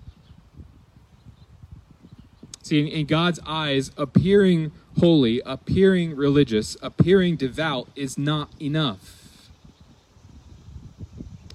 See, 2.61 2.79
in, 2.79 2.87
in, 2.87 3.05
God's 3.07 3.39
eyes, 3.45 3.91
appearing 3.97 4.71
holy, 4.99 5.41
appearing 5.45 6.15
religious, 6.15 6.77
appearing 6.81 7.35
devout 7.37 7.89
is 7.95 8.17
not 8.17 8.49
enough 8.61 9.21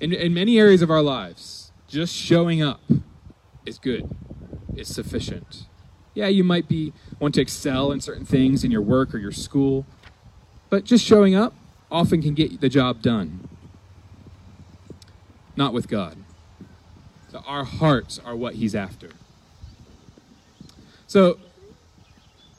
in, 0.00 0.12
in 0.12 0.34
many 0.34 0.58
areas 0.58 0.82
of 0.82 0.90
our 0.90 1.02
lives, 1.02 1.72
just 1.88 2.14
showing 2.14 2.62
up 2.62 2.80
is 3.64 3.78
good, 3.78 4.08
is 4.76 4.88
sufficient. 4.88 5.66
Yeah, 6.16 6.28
you 6.28 6.44
might 6.44 6.66
be 6.66 6.94
want 7.20 7.34
to 7.34 7.42
excel 7.42 7.92
in 7.92 8.00
certain 8.00 8.24
things 8.24 8.64
in 8.64 8.70
your 8.70 8.80
work 8.80 9.14
or 9.14 9.18
your 9.18 9.32
school, 9.32 9.84
but 10.70 10.82
just 10.84 11.04
showing 11.04 11.34
up 11.34 11.52
often 11.90 12.22
can 12.22 12.32
get 12.32 12.62
the 12.62 12.70
job 12.70 13.02
done. 13.02 13.46
Not 15.56 15.74
with 15.74 15.88
God. 15.88 16.16
So 17.28 17.42
our 17.46 17.64
hearts 17.64 18.18
are 18.24 18.34
what 18.34 18.54
He's 18.54 18.74
after. 18.74 19.10
So, 21.06 21.38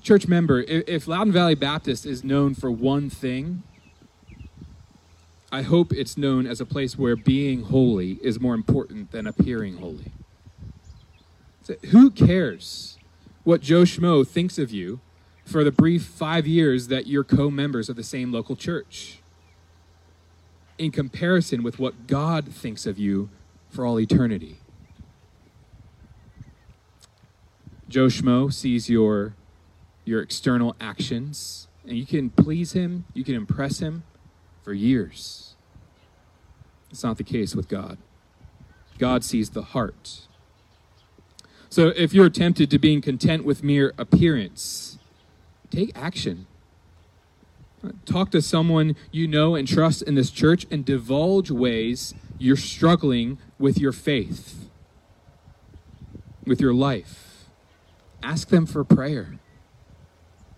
church 0.04 0.28
member, 0.28 0.62
if, 0.62 1.08
Loudoun 1.08 1.32
Valley 1.32 1.56
Baptist 1.56 2.06
is 2.06 2.24
known 2.24 2.54
for 2.54 2.70
one 2.70 3.10
thing, 3.10 3.64
I 5.52 5.64
hope 5.64 5.92
it's 5.92 6.16
known 6.16 6.46
as 6.46 6.62
a 6.62 6.66
place 6.66 6.96
where 6.96 7.16
being 7.16 7.64
holy 7.64 8.20
is 8.22 8.40
more 8.40 8.54
important 8.54 9.12
than 9.12 9.26
appearing 9.26 9.78
holy. 9.78 10.12
So 11.64 11.74
who 11.90 12.12
cares 12.12 12.97
what 13.48 13.62
Joe 13.62 13.84
Schmo 13.84 14.28
thinks 14.28 14.58
of 14.58 14.72
you 14.72 15.00
for 15.46 15.64
the 15.64 15.72
brief 15.72 16.04
five 16.04 16.46
years 16.46 16.90
that 16.90 17.08
you're 17.08 17.24
co 17.24 17.50
members 17.50 17.88
of 17.88 17.96
the 17.96 18.04
same 18.04 18.30
local 18.30 18.58
church? 18.58 19.20
In 20.78 20.92
comparison 20.92 21.64
with 21.64 21.80
what 21.80 22.08
God 22.08 22.50
thinks 22.50 22.86
of 22.86 23.00
you 23.00 23.30
for 23.70 23.86
all 23.86 24.02
eternity. 24.02 24.58
Joe 27.88 28.08
Schmo 28.08 28.52
sees 28.52 28.90
your, 28.90 29.34
your 30.04 30.22
external 30.22 30.76
actions, 30.82 31.70
and 31.86 31.98
you 31.98 32.06
can 32.06 32.30
please 32.30 32.74
him, 32.74 33.06
you 33.14 33.24
can 33.24 33.34
impress 33.34 33.80
him 33.80 34.04
for 34.62 34.74
years. 34.74 35.56
It's 36.92 37.02
not 37.02 37.16
the 37.16 37.24
case 37.24 37.56
with 37.56 37.70
God. 37.70 37.98
God 38.98 39.24
sees 39.24 39.52
the 39.52 39.62
heart. 39.62 40.28
So 41.70 41.90
if 41.90 42.14
you're 42.14 42.30
tempted 42.30 42.70
to 42.72 42.80
being 42.80 43.02
content 43.02 43.44
with 43.44 43.64
mere 43.64 43.94
appearance, 43.98 44.98
take 45.70 45.92
action. 45.96 46.48
Talk 48.06 48.32
to 48.32 48.42
someone 48.42 48.96
you 49.12 49.28
know 49.28 49.56
and 49.56 49.68
trust 49.68 50.02
in 50.02 50.16
this 50.16 50.32
church 50.32 50.66
and 50.72 50.84
divulge 50.84 51.52
ways 51.52 52.14
you're 52.40 52.56
struggling 52.56 53.38
with 53.60 53.78
your 53.78 53.92
faith, 53.92 54.70
with 56.46 56.60
your 56.60 56.74
life. 56.74 57.46
Ask 58.24 58.50
them 58.50 58.66
for 58.66 58.84
prayer. 58.84 59.40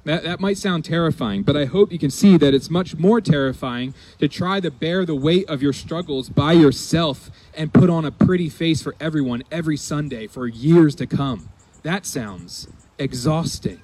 That, 0.05 0.23
that 0.23 0.39
might 0.39 0.57
sound 0.57 0.85
terrifying, 0.85 1.43
but 1.43 1.57
I 1.57 1.65
hope 1.65 1.91
you 1.91 1.99
can 1.99 2.09
see 2.09 2.37
that 2.37 2.53
it's 2.53 2.69
much 2.69 2.95
more 2.95 3.19
terrifying 3.19 3.93
to 4.19 4.27
try 4.27 4.59
to 4.61 4.71
bear 4.71 5.05
the 5.05 5.15
weight 5.15 5.47
of 5.49 5.61
your 5.61 5.73
struggles 5.73 6.29
by 6.29 6.53
yourself 6.53 7.29
and 7.53 7.73
put 7.73 7.89
on 7.89 8.05
a 8.05 8.11
pretty 8.11 8.49
face 8.49 8.81
for 8.81 8.95
everyone 8.99 9.43
every 9.51 9.75
Sunday 9.75 10.25
for 10.27 10.47
years 10.47 10.95
to 10.95 11.05
come. 11.05 11.49
That 11.83 12.05
sounds 12.05 12.67
exhausting. 12.97 13.81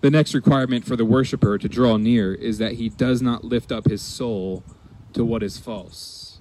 The 0.00 0.10
next 0.10 0.34
requirement 0.34 0.86
for 0.86 0.96
the 0.96 1.04
worshiper 1.04 1.58
to 1.58 1.68
draw 1.68 1.98
near 1.98 2.32
is 2.32 2.58
that 2.58 2.72
he 2.72 2.88
does 2.88 3.20
not 3.20 3.44
lift 3.44 3.70
up 3.70 3.86
his 3.86 4.00
soul 4.00 4.62
to 5.12 5.24
what 5.24 5.42
is 5.42 5.58
false. 5.58 6.40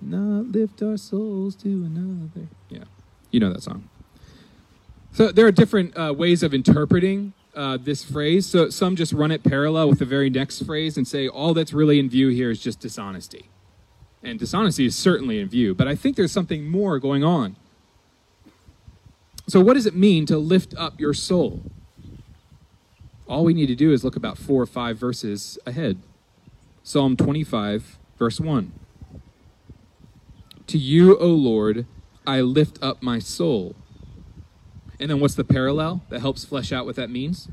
Not 0.00 0.46
lift 0.46 0.82
our 0.82 0.96
souls 0.96 1.54
to 1.56 1.68
another. 1.68 2.48
Yeah, 2.70 2.84
you 3.30 3.38
know 3.38 3.52
that 3.52 3.62
song. 3.62 3.89
So 5.12 5.32
there 5.32 5.46
are 5.46 5.52
different 5.52 5.96
uh, 5.96 6.14
ways 6.16 6.42
of 6.42 6.54
interpreting 6.54 7.32
uh, 7.54 7.78
this 7.80 8.04
phrase. 8.04 8.46
So 8.46 8.70
some 8.70 8.96
just 8.96 9.12
run 9.12 9.30
it 9.30 9.42
parallel 9.42 9.88
with 9.88 9.98
the 9.98 10.04
very 10.04 10.30
next 10.30 10.64
phrase 10.64 10.96
and 10.96 11.06
say 11.06 11.28
all 11.28 11.52
that's 11.52 11.72
really 11.72 11.98
in 11.98 12.08
view 12.08 12.28
here 12.28 12.50
is 12.50 12.60
just 12.60 12.80
dishonesty. 12.80 13.50
And 14.22 14.38
dishonesty 14.38 14.86
is 14.86 14.94
certainly 14.94 15.40
in 15.40 15.48
view, 15.48 15.74
but 15.74 15.88
I 15.88 15.94
think 15.94 16.16
there's 16.16 16.32
something 16.32 16.68
more 16.68 16.98
going 16.98 17.24
on. 17.24 17.56
So, 19.48 19.60
what 19.60 19.74
does 19.74 19.86
it 19.86 19.96
mean 19.96 20.26
to 20.26 20.38
lift 20.38 20.74
up 20.76 21.00
your 21.00 21.14
soul? 21.14 21.62
All 23.26 23.44
we 23.44 23.54
need 23.54 23.66
to 23.66 23.74
do 23.74 23.92
is 23.92 24.04
look 24.04 24.14
about 24.14 24.38
four 24.38 24.62
or 24.62 24.66
five 24.66 24.98
verses 24.98 25.58
ahead. 25.66 25.98
Psalm 26.82 27.16
25, 27.16 27.98
verse 28.18 28.40
1. 28.40 28.72
To 30.66 30.78
you, 30.78 31.18
O 31.18 31.26
Lord, 31.26 31.86
I 32.26 32.42
lift 32.42 32.78
up 32.82 33.02
my 33.02 33.18
soul. 33.18 33.74
And 35.00 35.10
then 35.10 35.18
what's 35.18 35.34
the 35.34 35.44
parallel 35.44 36.02
that 36.10 36.20
helps 36.20 36.44
flesh 36.44 36.72
out 36.72 36.84
what 36.84 36.94
that 36.96 37.10
means? 37.10 37.48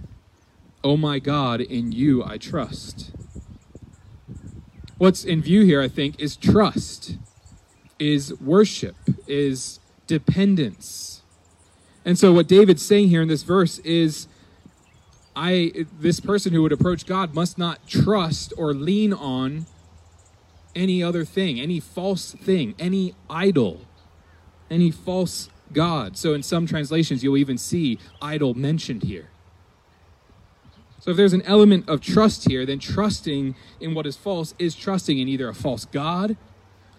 Oh 0.84 0.98
my 0.98 1.18
God, 1.18 1.62
in 1.62 1.94
you 1.94 2.24
I 2.24 2.38
trust. 2.38 3.12
What's 4.98 5.24
in 5.24 5.42
view 5.42 5.63
here, 5.63 5.82
I 5.82 5.88
think, 5.88 6.20
is 6.20 6.36
trust, 6.36 7.18
is 7.98 8.34
worship, 8.42 8.96
is 9.27 9.80
dependence. 10.08 11.22
And 12.04 12.20
so 12.20 12.34
what 12.34 12.48
David's 12.48 12.86
saying 12.86 13.10
here 13.10 13.22
in 13.22 13.27
this 13.27 13.44
verse 13.44 13.80
is 13.80 14.27
I 15.36 15.86
this 16.00 16.20
person 16.20 16.51
who 16.51 16.63
would 16.63 16.72
approach 16.72 17.06
God 17.06 17.34
must 17.34 17.58
not 17.58 17.88
trust 17.88 18.54
or 18.58 18.74
lean 18.74 19.13
on 19.13 19.68
any 20.75 21.04
other 21.04 21.24
thing, 21.24 21.60
any 21.60 21.80
false 21.80 22.34
thing, 22.34 22.75
any 22.80 23.13
idol, 23.30 23.82
any 24.70 24.89
false 24.89 25.50
God. 25.74 26.17
So 26.17 26.33
in 26.33 26.43
some 26.43 26.65
translations, 26.65 27.24
you'll 27.24 27.38
even 27.38 27.57
see 27.57 28.00
idol 28.21 28.53
mentioned 28.53 29.03
here. 29.03 29.29
So 31.00 31.12
if 31.12 31.17
there's 31.17 31.33
an 31.33 31.43
element 31.43 31.88
of 31.88 32.01
trust 32.01 32.50
here, 32.50 32.65
then 32.65 32.79
trusting 32.79 33.55
in 33.79 33.93
what 33.93 34.05
is 34.05 34.17
false 34.17 34.53
is 34.59 34.75
trusting 34.75 35.17
in 35.17 35.27
either 35.27 35.47
a 35.47 35.53
false 35.53 35.86
God 35.86 36.36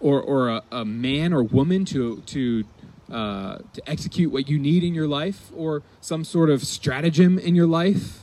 or, 0.00 0.20
or 0.20 0.48
a, 0.48 0.62
a 0.70 0.84
man 0.84 1.32
or 1.32 1.42
woman 1.42 1.84
to, 1.86 2.22
to 2.26 2.64
uh, 3.10 3.58
to 3.72 3.88
execute 3.88 4.30
what 4.30 4.50
you 4.50 4.58
need 4.58 4.84
in 4.84 4.94
your 4.94 5.08
life 5.08 5.50
or 5.56 5.82
some 5.98 6.24
sort 6.24 6.50
of 6.50 6.62
stratagem 6.62 7.38
in 7.38 7.54
your 7.54 7.66
life. 7.66 8.20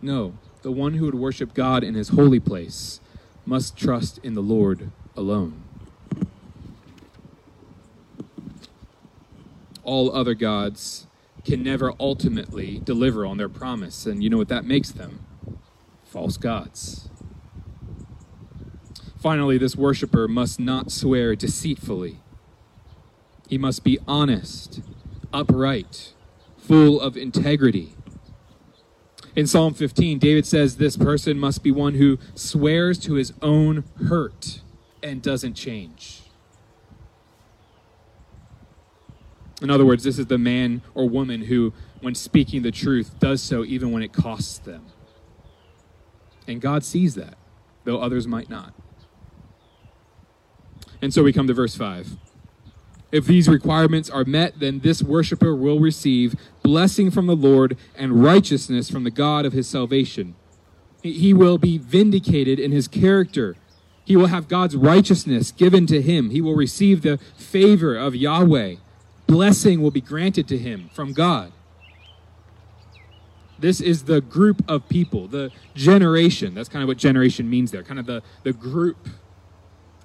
No, 0.00 0.34
the 0.62 0.70
one 0.70 0.94
who 0.94 1.06
would 1.06 1.16
worship 1.16 1.52
God 1.52 1.82
in 1.82 1.94
his 1.94 2.10
holy 2.10 2.38
place 2.38 3.00
must 3.44 3.76
trust 3.76 4.18
in 4.18 4.34
the 4.34 4.40
Lord 4.40 4.92
alone. 5.16 5.64
All 9.84 10.14
other 10.14 10.34
gods 10.34 11.06
can 11.44 11.62
never 11.62 11.92
ultimately 11.98 12.80
deliver 12.84 13.26
on 13.26 13.36
their 13.36 13.48
promise. 13.48 14.06
And 14.06 14.22
you 14.22 14.30
know 14.30 14.38
what 14.38 14.48
that 14.48 14.64
makes 14.64 14.90
them? 14.90 15.26
False 16.04 16.36
gods. 16.36 17.08
Finally, 19.20 19.58
this 19.58 19.76
worshiper 19.76 20.26
must 20.26 20.58
not 20.58 20.90
swear 20.90 21.36
deceitfully. 21.36 22.18
He 23.48 23.58
must 23.58 23.84
be 23.84 23.98
honest, 24.08 24.80
upright, 25.32 26.12
full 26.56 27.00
of 27.00 27.16
integrity. 27.16 27.94
In 29.34 29.46
Psalm 29.46 29.74
15, 29.74 30.18
David 30.18 30.44
says 30.46 30.76
this 30.76 30.96
person 30.96 31.38
must 31.38 31.62
be 31.62 31.70
one 31.70 31.94
who 31.94 32.18
swears 32.34 32.98
to 33.00 33.14
his 33.14 33.32
own 33.40 33.84
hurt 34.08 34.60
and 35.02 35.22
doesn't 35.22 35.54
change. 35.54 36.21
In 39.62 39.70
other 39.70 39.86
words, 39.86 40.02
this 40.04 40.18
is 40.18 40.26
the 40.26 40.38
man 40.38 40.82
or 40.94 41.08
woman 41.08 41.42
who, 41.42 41.72
when 42.00 42.14
speaking 42.14 42.62
the 42.62 42.72
truth, 42.72 43.18
does 43.20 43.40
so 43.40 43.64
even 43.64 43.92
when 43.92 44.02
it 44.02 44.12
costs 44.12 44.58
them. 44.58 44.86
And 46.48 46.60
God 46.60 46.84
sees 46.84 47.14
that, 47.14 47.34
though 47.84 48.00
others 48.00 48.26
might 48.26 48.50
not. 48.50 48.74
And 51.00 51.14
so 51.14 51.22
we 51.22 51.32
come 51.32 51.46
to 51.46 51.54
verse 51.54 51.76
5. 51.76 52.16
If 53.12 53.26
these 53.26 53.48
requirements 53.48 54.08
are 54.08 54.24
met, 54.24 54.58
then 54.58 54.80
this 54.80 55.02
worshiper 55.02 55.54
will 55.54 55.78
receive 55.78 56.34
blessing 56.62 57.10
from 57.10 57.26
the 57.26 57.36
Lord 57.36 57.76
and 57.94 58.24
righteousness 58.24 58.90
from 58.90 59.04
the 59.04 59.10
God 59.10 59.44
of 59.44 59.52
his 59.52 59.68
salvation. 59.68 60.34
He 61.02 61.34
will 61.34 61.58
be 61.58 61.78
vindicated 61.78 62.58
in 62.58 62.72
his 62.72 62.88
character. 62.88 63.56
He 64.04 64.16
will 64.16 64.26
have 64.26 64.48
God's 64.48 64.76
righteousness 64.76 65.52
given 65.52 65.86
to 65.88 66.00
him. 66.00 66.30
He 66.30 66.40
will 66.40 66.54
receive 66.54 67.02
the 67.02 67.18
favor 67.36 67.96
of 67.96 68.16
Yahweh. 68.16 68.76
Blessing 69.32 69.80
will 69.80 69.90
be 69.90 70.02
granted 70.02 70.46
to 70.48 70.58
him 70.58 70.90
from 70.92 71.14
God. 71.14 71.52
This 73.58 73.80
is 73.80 74.04
the 74.04 74.20
group 74.20 74.62
of 74.68 74.86
people, 74.90 75.26
the 75.26 75.50
generation. 75.74 76.52
That's 76.52 76.68
kind 76.68 76.82
of 76.82 76.86
what 76.86 76.98
generation 76.98 77.48
means 77.48 77.70
there, 77.70 77.82
kind 77.82 77.98
of 77.98 78.04
the, 78.04 78.22
the 78.42 78.52
group 78.52 79.08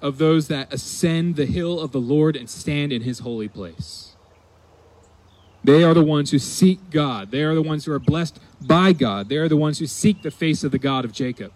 of 0.00 0.16
those 0.16 0.48
that 0.48 0.72
ascend 0.72 1.36
the 1.36 1.44
hill 1.44 1.78
of 1.78 1.92
the 1.92 2.00
Lord 2.00 2.36
and 2.36 2.48
stand 2.48 2.90
in 2.90 3.02
his 3.02 3.18
holy 3.18 3.48
place. 3.48 4.16
They 5.62 5.84
are 5.84 5.92
the 5.92 6.02
ones 6.02 6.30
who 6.30 6.38
seek 6.38 6.88
God. 6.88 7.30
They 7.30 7.42
are 7.42 7.54
the 7.54 7.60
ones 7.60 7.84
who 7.84 7.92
are 7.92 7.98
blessed 7.98 8.40
by 8.62 8.94
God. 8.94 9.28
They 9.28 9.36
are 9.36 9.48
the 9.48 9.58
ones 9.58 9.78
who 9.78 9.86
seek 9.86 10.22
the 10.22 10.30
face 10.30 10.64
of 10.64 10.72
the 10.72 10.78
God 10.78 11.04
of 11.04 11.12
Jacob. 11.12 11.52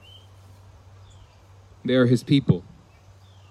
They 1.87 1.95
are 1.95 2.05
his 2.05 2.23
people. 2.23 2.65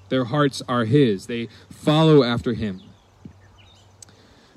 Their 0.10 0.25
hearts 0.25 0.62
are 0.70 0.86
his. 0.86 1.25
They 1.25 1.50
follow 1.72 2.24
after 2.24 2.54
him. 2.54 2.84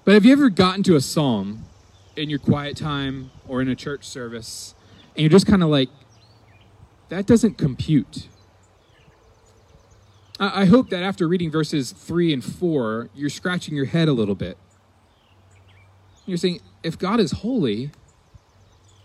But 0.05 0.13
have 0.15 0.25
you 0.27 0.33
ever 0.33 0.51
gotten 0.51 0.83
to 0.85 0.97
a 0.97 1.01
psalm 1.01 1.65
in 2.15 2.29
your 2.29 2.39
quiet 2.39 2.77
time 2.77 3.31
or 3.49 3.63
in 3.63 3.69
a 3.69 3.75
church 3.75 4.05
service 4.05 4.75
and 5.17 5.23
you're 5.23 5.31
just 5.31 5.47
kind 5.47 5.63
of 5.63 5.71
like, 5.71 5.89
that 7.09 7.27
doesn't 7.27 7.57
compute? 7.57 8.29
I 10.39 10.65
hope 10.65 10.91
that 10.91 11.03
after 11.03 11.29
reading 11.29 11.51
verses 11.51 11.93
3 11.93 12.33
and 12.33 12.45
4, 12.45 13.09
you're 13.15 13.31
scratching 13.31 13.77
your 13.77 13.85
head 13.85 14.09
a 14.09 14.13
little 14.13 14.35
bit. 14.35 14.59
You're 16.27 16.39
saying, 16.39 16.61
if 16.83 16.99
God 16.99 17.21
is 17.21 17.31
holy, 17.31 17.93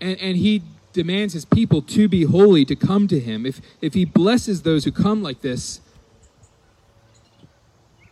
and, 0.01 0.19
and 0.19 0.37
he 0.37 0.63
demands 0.91 1.33
his 1.33 1.45
people 1.45 1.83
to 1.83 2.07
be 2.07 2.23
holy, 2.23 2.65
to 2.65 2.75
come 2.75 3.07
to 3.09 3.19
him, 3.19 3.45
if, 3.45 3.61
if 3.79 3.93
he 3.93 4.05
blesses 4.05 4.63
those 4.63 4.85
who 4.85 4.91
come 4.91 5.21
like 5.21 5.41
this, 5.41 5.81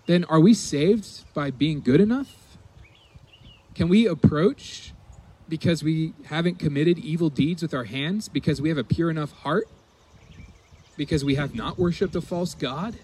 then 0.05 0.23
are 0.25 0.39
we 0.39 0.53
saved 0.53 1.23
by 1.33 1.49
being 1.49 1.81
good 1.81 1.99
enough? 1.99 2.46
Can 3.77 3.89
we 3.89 4.07
approach 4.07 4.91
because 5.47 5.83
we 5.83 6.15
haven't 6.25 6.57
committed 6.57 6.97
evil 6.97 7.29
deeds 7.29 7.61
with 7.61 7.75
our 7.75 7.83
hands, 7.83 8.27
because 8.27 8.59
we 8.59 8.69
have 8.69 8.77
a 8.79 8.83
pure 8.83 9.11
enough 9.11 9.31
heart, 9.31 9.67
because 10.97 11.23
we 11.23 11.35
have 11.35 11.53
not 11.53 11.77
worshiped 11.77 12.15
a 12.15 12.21
false 12.21 12.55
God? 12.55 12.95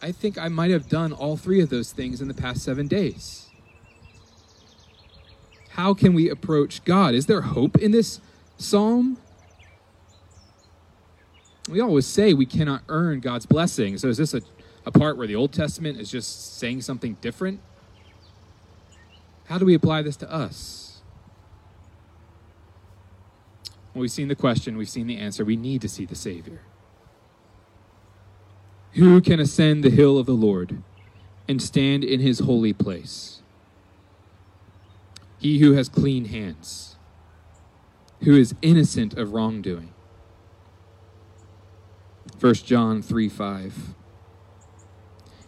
I 0.00 0.12
think 0.12 0.38
I 0.38 0.46
might 0.46 0.70
have 0.70 0.88
done 0.88 1.12
all 1.12 1.36
three 1.36 1.60
of 1.60 1.68
those 1.68 1.90
things 1.90 2.20
in 2.20 2.28
the 2.28 2.34
past 2.34 2.62
seven 2.62 2.86
days. 2.86 3.50
How 5.70 5.94
can 5.94 6.14
we 6.14 6.30
approach 6.30 6.84
God? 6.84 7.12
Is 7.12 7.26
there 7.26 7.40
hope 7.40 7.78
in 7.78 7.90
this 7.90 8.20
psalm? 8.56 9.18
We 11.68 11.80
always 11.80 12.06
say 12.06 12.34
we 12.34 12.46
cannot 12.46 12.82
earn 12.88 13.18
God's 13.18 13.46
blessing. 13.46 13.98
So 13.98 14.06
is 14.06 14.18
this 14.18 14.32
a, 14.32 14.42
a 14.86 14.92
part 14.92 15.16
where 15.16 15.26
the 15.26 15.34
Old 15.34 15.52
Testament 15.52 15.98
is 15.98 16.08
just 16.08 16.56
saying 16.56 16.82
something 16.82 17.14
different? 17.20 17.60
How 19.46 19.58
do 19.58 19.66
we 19.66 19.74
apply 19.74 20.02
this 20.02 20.16
to 20.16 20.32
us? 20.32 21.02
Well, 23.94 24.00
we've 24.00 24.10
seen 24.10 24.28
the 24.28 24.34
question, 24.34 24.76
we've 24.76 24.88
seen 24.88 25.06
the 25.06 25.18
answer. 25.18 25.44
We 25.44 25.56
need 25.56 25.82
to 25.82 25.88
see 25.88 26.06
the 26.06 26.14
Savior. 26.14 26.62
Who 28.92 29.20
can 29.20 29.40
ascend 29.40 29.82
the 29.82 29.90
hill 29.90 30.18
of 30.18 30.26
the 30.26 30.32
Lord 30.32 30.82
and 31.48 31.60
stand 31.60 32.04
in 32.04 32.20
his 32.20 32.40
holy 32.40 32.72
place? 32.72 33.42
He 35.38 35.58
who 35.58 35.72
has 35.72 35.88
clean 35.88 36.26
hands, 36.26 36.96
who 38.22 38.36
is 38.36 38.54
innocent 38.62 39.14
of 39.14 39.32
wrongdoing. 39.32 39.92
1 42.38 42.54
John 42.54 43.02
3 43.02 43.28
5. 43.28 43.94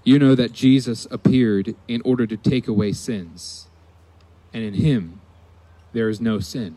You 0.05 0.19
know 0.19 0.35
that 0.35 0.53
Jesus 0.53 1.07
appeared 1.11 1.75
in 1.89 2.03
order 2.03 2.27
to 2.27 2.37
take 2.37 2.69
away 2.69 2.93
sins, 2.93 3.64
and 4.55 4.63
in 4.63 4.75
him 4.75 5.21
there 5.93 6.09
is 6.09 6.21
no 6.21 6.39
sin. 6.39 6.77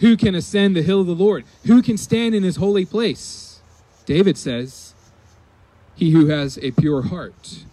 Who 0.00 0.16
can 0.16 0.34
ascend 0.34 0.76
the 0.76 0.82
hill 0.82 1.00
of 1.00 1.06
the 1.06 1.14
Lord? 1.14 1.44
Who 1.66 1.82
can 1.82 1.96
stand 1.96 2.34
in 2.34 2.42
his 2.42 2.56
holy 2.56 2.84
place? 2.84 3.60
David 4.04 4.36
says, 4.36 4.94
He 5.94 6.10
who 6.10 6.26
has 6.26 6.58
a 6.58 6.72
pure 6.72 7.02
heart, 7.02 7.64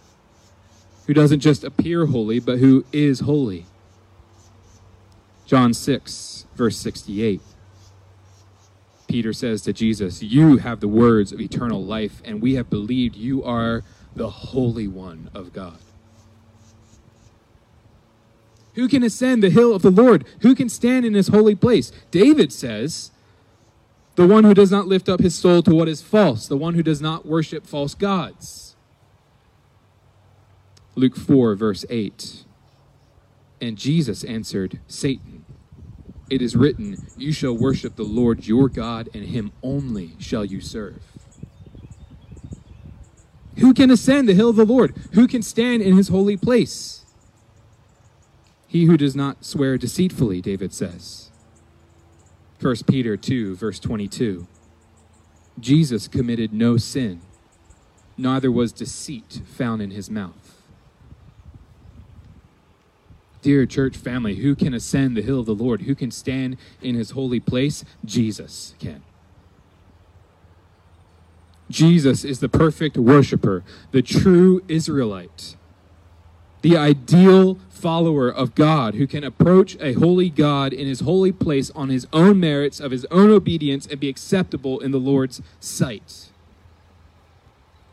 who 1.06 1.14
doesn't 1.14 1.40
just 1.40 1.62
appear 1.62 2.06
holy, 2.06 2.40
but 2.40 2.58
who 2.58 2.84
is 2.92 3.20
holy. 3.20 3.66
John 5.44 5.72
6, 5.72 6.46
verse 6.56 6.76
68. 6.76 7.40
Peter 9.06 9.32
says 9.32 9.62
to 9.62 9.72
Jesus, 9.72 10.20
You 10.20 10.56
have 10.56 10.80
the 10.80 10.88
words 10.88 11.30
of 11.30 11.40
eternal 11.40 11.84
life, 11.84 12.20
and 12.24 12.42
we 12.42 12.54
have 12.56 12.68
believed 12.68 13.14
you 13.14 13.44
are 13.44 13.84
the 14.16 14.30
Holy 14.30 14.88
One 14.88 15.30
of 15.32 15.52
God. 15.52 15.78
Who 18.76 18.88
can 18.88 19.02
ascend 19.02 19.42
the 19.42 19.50
hill 19.50 19.74
of 19.74 19.82
the 19.82 19.90
Lord? 19.90 20.24
Who 20.40 20.54
can 20.54 20.68
stand 20.68 21.04
in 21.04 21.14
his 21.14 21.28
holy 21.28 21.54
place? 21.54 21.90
David 22.10 22.52
says, 22.52 23.10
the 24.16 24.26
one 24.26 24.44
who 24.44 24.54
does 24.54 24.70
not 24.70 24.86
lift 24.86 25.08
up 25.08 25.20
his 25.20 25.34
soul 25.34 25.62
to 25.62 25.74
what 25.74 25.88
is 25.88 26.00
false, 26.00 26.46
the 26.48 26.56
one 26.56 26.74
who 26.74 26.82
does 26.82 27.02
not 27.02 27.26
worship 27.26 27.66
false 27.66 27.94
gods. 27.94 28.76
Luke 30.94 31.16
4, 31.16 31.54
verse 31.54 31.84
8. 31.90 32.44
And 33.60 33.76
Jesus 33.76 34.24
answered, 34.24 34.80
Satan, 34.86 35.44
it 36.30 36.42
is 36.42 36.56
written, 36.56 37.06
You 37.16 37.32
shall 37.32 37.56
worship 37.56 37.96
the 37.96 38.04
Lord 38.04 38.46
your 38.46 38.68
God, 38.68 39.08
and 39.14 39.24
him 39.24 39.52
only 39.62 40.12
shall 40.18 40.44
you 40.44 40.60
serve. 40.62 41.02
Who 43.58 43.72
can 43.72 43.90
ascend 43.90 44.28
the 44.28 44.34
hill 44.34 44.50
of 44.50 44.56
the 44.56 44.66
Lord? 44.66 44.94
Who 45.12 45.26
can 45.26 45.42
stand 45.42 45.82
in 45.82 45.96
his 45.96 46.08
holy 46.08 46.36
place? 46.36 47.05
He 48.76 48.84
who 48.84 48.98
does 48.98 49.16
not 49.16 49.42
swear 49.42 49.78
deceitfully, 49.78 50.42
David 50.42 50.70
says. 50.74 51.30
1 52.60 52.76
Peter 52.86 53.16
2, 53.16 53.56
verse 53.56 53.78
22. 53.78 54.46
Jesus 55.58 56.06
committed 56.06 56.52
no 56.52 56.76
sin, 56.76 57.22
neither 58.18 58.52
was 58.52 58.74
deceit 58.74 59.40
found 59.46 59.80
in 59.80 59.92
his 59.92 60.10
mouth. 60.10 60.60
Dear 63.40 63.64
church 63.64 63.96
family, 63.96 64.34
who 64.34 64.54
can 64.54 64.74
ascend 64.74 65.16
the 65.16 65.22
hill 65.22 65.40
of 65.40 65.46
the 65.46 65.54
Lord? 65.54 65.84
Who 65.84 65.94
can 65.94 66.10
stand 66.10 66.58
in 66.82 66.96
his 66.96 67.12
holy 67.12 67.40
place? 67.40 67.82
Jesus 68.04 68.74
can. 68.78 69.02
Jesus 71.70 72.24
is 72.24 72.40
the 72.40 72.50
perfect 72.50 72.98
worshiper, 72.98 73.64
the 73.92 74.02
true 74.02 74.62
Israelite, 74.68 75.56
the 76.66 76.76
ideal 76.76 77.60
follower 77.70 78.28
of 78.28 78.56
God 78.56 78.96
who 78.96 79.06
can 79.06 79.22
approach 79.22 79.76
a 79.80 79.92
holy 79.92 80.28
God 80.28 80.72
in 80.72 80.88
his 80.88 80.98
holy 80.98 81.30
place 81.30 81.70
on 81.76 81.90
his 81.90 82.08
own 82.12 82.40
merits 82.40 82.80
of 82.80 82.90
his 82.90 83.06
own 83.12 83.30
obedience 83.30 83.86
and 83.86 84.00
be 84.00 84.08
acceptable 84.08 84.80
in 84.80 84.90
the 84.90 84.98
Lord's 84.98 85.40
sight. 85.60 86.30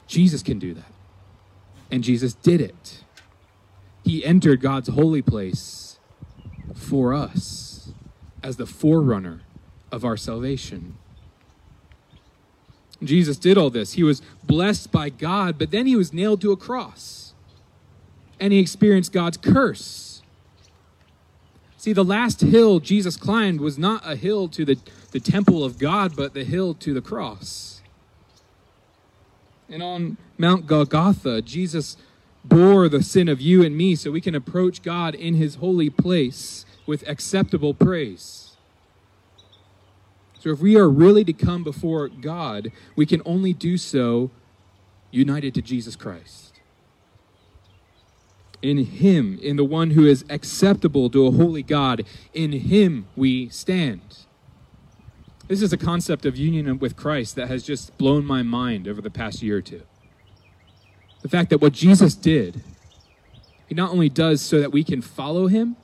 Jesus 0.07 0.41
can 0.41 0.57
do 0.57 0.73
that. 0.73 0.91
And 1.91 2.03
Jesus 2.03 2.33
did 2.33 2.61
it. 2.61 3.03
He 4.03 4.25
entered 4.25 4.59
God's 4.59 4.89
holy 4.89 5.21
place 5.21 5.99
for 6.73 7.13
us 7.13 7.91
as 8.41 8.57
the 8.57 8.65
forerunner 8.65 9.41
of 9.91 10.03
our 10.03 10.17
salvation. 10.17 10.97
Jesus 13.03 13.37
did 13.37 13.55
all 13.55 13.69
this. 13.69 13.93
He 13.93 14.01
was 14.01 14.23
blessed 14.43 14.91
by 14.91 15.09
God, 15.09 15.59
but 15.59 15.69
then 15.69 15.85
he 15.85 15.95
was 15.95 16.11
nailed 16.11 16.41
to 16.41 16.51
a 16.51 16.57
cross. 16.57 17.22
And 18.43 18.51
he 18.51 18.59
experienced 18.59 19.13
God's 19.13 19.37
curse. 19.37 20.21
See, 21.77 21.93
the 21.93 22.03
last 22.03 22.41
hill 22.41 22.81
Jesus 22.81 23.15
climbed 23.15 23.61
was 23.61 23.77
not 23.77 24.01
a 24.05 24.17
hill 24.17 24.49
to 24.49 24.65
the, 24.65 24.77
the 25.11 25.21
temple 25.21 25.63
of 25.63 25.79
God, 25.79 26.13
but 26.13 26.33
the 26.33 26.43
hill 26.43 26.73
to 26.73 26.93
the 26.93 26.99
cross. 26.99 27.81
And 29.69 29.81
on 29.81 30.17
Mount 30.37 30.67
Golgotha, 30.67 31.41
Jesus 31.41 31.95
bore 32.43 32.89
the 32.89 33.01
sin 33.01 33.29
of 33.29 33.39
you 33.39 33.63
and 33.63 33.77
me 33.77 33.95
so 33.95 34.11
we 34.11 34.19
can 34.19 34.35
approach 34.35 34.81
God 34.81 35.15
in 35.15 35.35
his 35.35 35.55
holy 35.55 35.89
place 35.89 36.65
with 36.85 37.07
acceptable 37.07 37.73
praise. 37.73 38.57
So 40.39 40.49
if 40.49 40.59
we 40.59 40.75
are 40.75 40.89
really 40.89 41.23
to 41.23 41.31
come 41.31 41.63
before 41.63 42.09
God, 42.09 42.73
we 42.97 43.05
can 43.05 43.21
only 43.23 43.53
do 43.53 43.77
so 43.77 44.31
united 45.11 45.53
to 45.53 45.61
Jesus 45.61 45.95
Christ. 45.95 46.52
In 48.63 48.77
Him, 48.85 49.37
in 49.43 49.57
the 49.57 49.63
one 49.63 49.91
who 49.91 50.07
is 50.07 50.25
acceptable 50.27 51.07
to 51.11 51.27
a 51.27 51.31
holy 51.31 51.61
God, 51.61 52.03
in 52.33 52.51
Him 52.51 53.05
we 53.15 53.49
stand. 53.49 54.25
This 55.47 55.61
is 55.61 55.71
a 55.71 55.77
concept 55.77 56.25
of 56.25 56.35
union 56.35 56.79
with 56.79 56.95
Christ 56.95 57.35
that 57.35 57.47
has 57.49 57.61
just 57.61 57.95
blown 57.99 58.25
my 58.25 58.41
mind 58.41 58.87
over 58.87 59.01
the 59.01 59.11
past 59.11 59.43
year 59.43 59.57
or 59.57 59.61
two. 59.61 59.83
The 61.21 61.29
fact 61.29 61.51
that 61.51 61.59
what 61.59 61.73
Jesus 61.73 62.15
did, 62.15 62.63
He 63.67 63.75
not 63.75 63.91
only 63.91 64.09
does 64.09 64.41
so 64.41 64.59
that 64.59 64.71
we 64.71 64.83
can 64.83 65.03
follow 65.03 65.45
Him, 65.45 65.75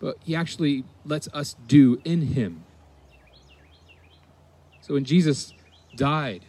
but 0.00 0.16
He 0.24 0.34
actually 0.34 0.82
lets 1.04 1.28
us 1.28 1.54
do 1.68 2.00
in 2.04 2.22
Him 2.22 2.64
so 4.86 4.94
when 4.94 5.04
Jesus 5.04 5.52
died, 5.96 6.44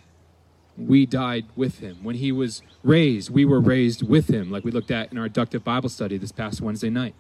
we 0.78 1.06
died 1.06 1.46
with 1.56 1.80
him. 1.80 2.04
When 2.04 2.16
he 2.16 2.32
was 2.32 2.62
raised, 2.84 3.30
we 3.32 3.46
were 3.46 3.60
raised 3.60 4.08
with 4.08 4.30
him, 4.30 4.52
like 4.52 4.64
we 4.64 4.72
looked 4.72 4.92
at 4.92 5.12
in 5.12 5.18
our 5.18 5.26
inductive 5.26 5.64
Bible 5.64 5.90
study 5.90 6.18
this 6.18 6.32
past 6.32 6.62
Wednesday 6.62 6.90
night. 6.90 7.16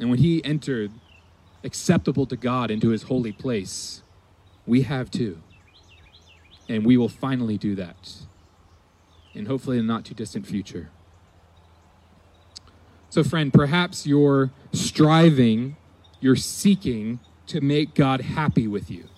And 0.00 0.08
when 0.08 0.18
he 0.18 0.42
entered 0.44 0.90
acceptable 1.62 2.24
to 2.26 2.36
God 2.36 2.70
into 2.70 2.88
his 2.88 3.04
holy 3.04 3.32
place, 3.32 4.02
we 4.66 4.82
have 4.82 5.10
too. 5.10 5.42
And 6.68 6.86
we 6.86 6.96
will 6.96 7.08
finally 7.08 7.58
do 7.58 7.74
that. 7.74 8.12
And 9.34 9.46
hopefully 9.46 9.78
in 9.78 9.84
a 9.84 9.86
not 9.86 10.04
too 10.04 10.14
distant 10.14 10.46
future. 10.46 10.90
So, 13.10 13.24
friend, 13.24 13.52
perhaps 13.52 14.06
you're 14.06 14.50
striving, 14.72 15.76
you're 16.20 16.36
seeking 16.36 17.20
to 17.46 17.60
make 17.60 17.94
God 17.94 18.20
happy 18.20 18.66
with 18.66 18.90
you 18.90 19.08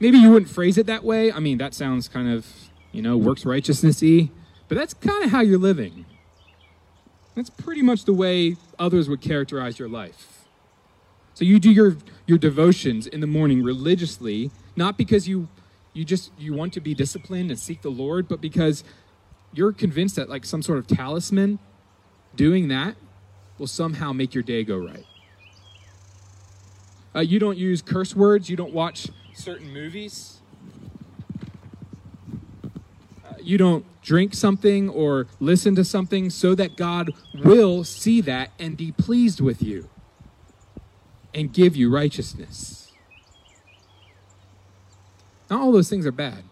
maybe 0.00 0.18
you 0.18 0.30
wouldn't 0.30 0.50
phrase 0.50 0.78
it 0.78 0.86
that 0.86 1.04
way. 1.04 1.32
I 1.32 1.40
mean, 1.40 1.58
that 1.58 1.74
sounds 1.74 2.08
kind 2.08 2.28
of, 2.28 2.46
you 2.92 3.02
know, 3.02 3.16
works 3.16 3.44
righteousness 3.44 4.00
y, 4.02 4.30
but 4.68 4.76
that's 4.76 4.94
kind 4.94 5.24
of 5.24 5.30
how 5.30 5.40
you're 5.40 5.58
living. 5.58 6.04
That's 7.34 7.50
pretty 7.50 7.82
much 7.82 8.04
the 8.04 8.12
way 8.12 8.56
others 8.78 9.08
would 9.08 9.20
characterize 9.20 9.78
your 9.78 9.88
life. 9.88 10.46
So 11.34 11.44
you 11.44 11.60
do 11.60 11.70
your, 11.70 11.96
your 12.26 12.38
devotions 12.38 13.06
in 13.06 13.20
the 13.20 13.26
morning 13.26 13.62
religiously, 13.62 14.50
not 14.74 14.98
because 14.98 15.28
you 15.28 15.48
you 15.94 16.04
just 16.04 16.30
you 16.38 16.54
want 16.54 16.72
to 16.74 16.80
be 16.80 16.94
disciplined 16.94 17.50
and 17.50 17.58
seek 17.58 17.82
the 17.82 17.90
Lord, 17.90 18.28
but 18.28 18.40
because 18.40 18.84
you're 19.52 19.72
convinced 19.72 20.14
that 20.14 20.28
like 20.28 20.44
some 20.44 20.62
sort 20.62 20.78
of 20.78 20.86
talisman 20.86 21.58
doing 22.36 22.68
that 22.68 22.94
will 23.58 23.66
somehow 23.66 24.12
make 24.12 24.32
your 24.32 24.44
day 24.44 24.62
go 24.62 24.76
right. 24.76 25.04
Uh, 27.16 27.20
you 27.20 27.40
don't 27.40 27.58
use 27.58 27.82
curse 27.82 28.14
words. 28.14 28.48
You 28.48 28.56
don't 28.56 28.72
watch 28.72 29.08
certain 29.38 29.72
movies. 29.72 30.40
Uh, 33.24 33.34
you 33.40 33.56
don't 33.56 33.84
drink 34.02 34.34
something 34.34 34.88
or 34.88 35.26
listen 35.38 35.74
to 35.76 35.84
something 35.84 36.30
so 36.30 36.54
that 36.54 36.76
God 36.76 37.12
will 37.34 37.84
see 37.84 38.20
that 38.22 38.50
and 38.58 38.76
be 38.76 38.92
pleased 38.92 39.40
with 39.40 39.62
you 39.62 39.88
and 41.32 41.52
give 41.52 41.76
you 41.76 41.90
righteousness. 41.90 42.92
Not 45.48 45.60
all 45.60 45.72
those 45.72 45.88
things 45.88 46.06
are 46.06 46.12
bad. 46.12 46.44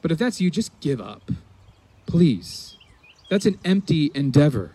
But 0.00 0.10
if 0.10 0.18
that's 0.18 0.40
you, 0.40 0.50
just 0.50 0.78
give 0.80 1.00
up. 1.00 1.30
Please. 2.06 2.76
That's 3.28 3.46
an 3.46 3.58
empty 3.64 4.10
endeavor. 4.14 4.72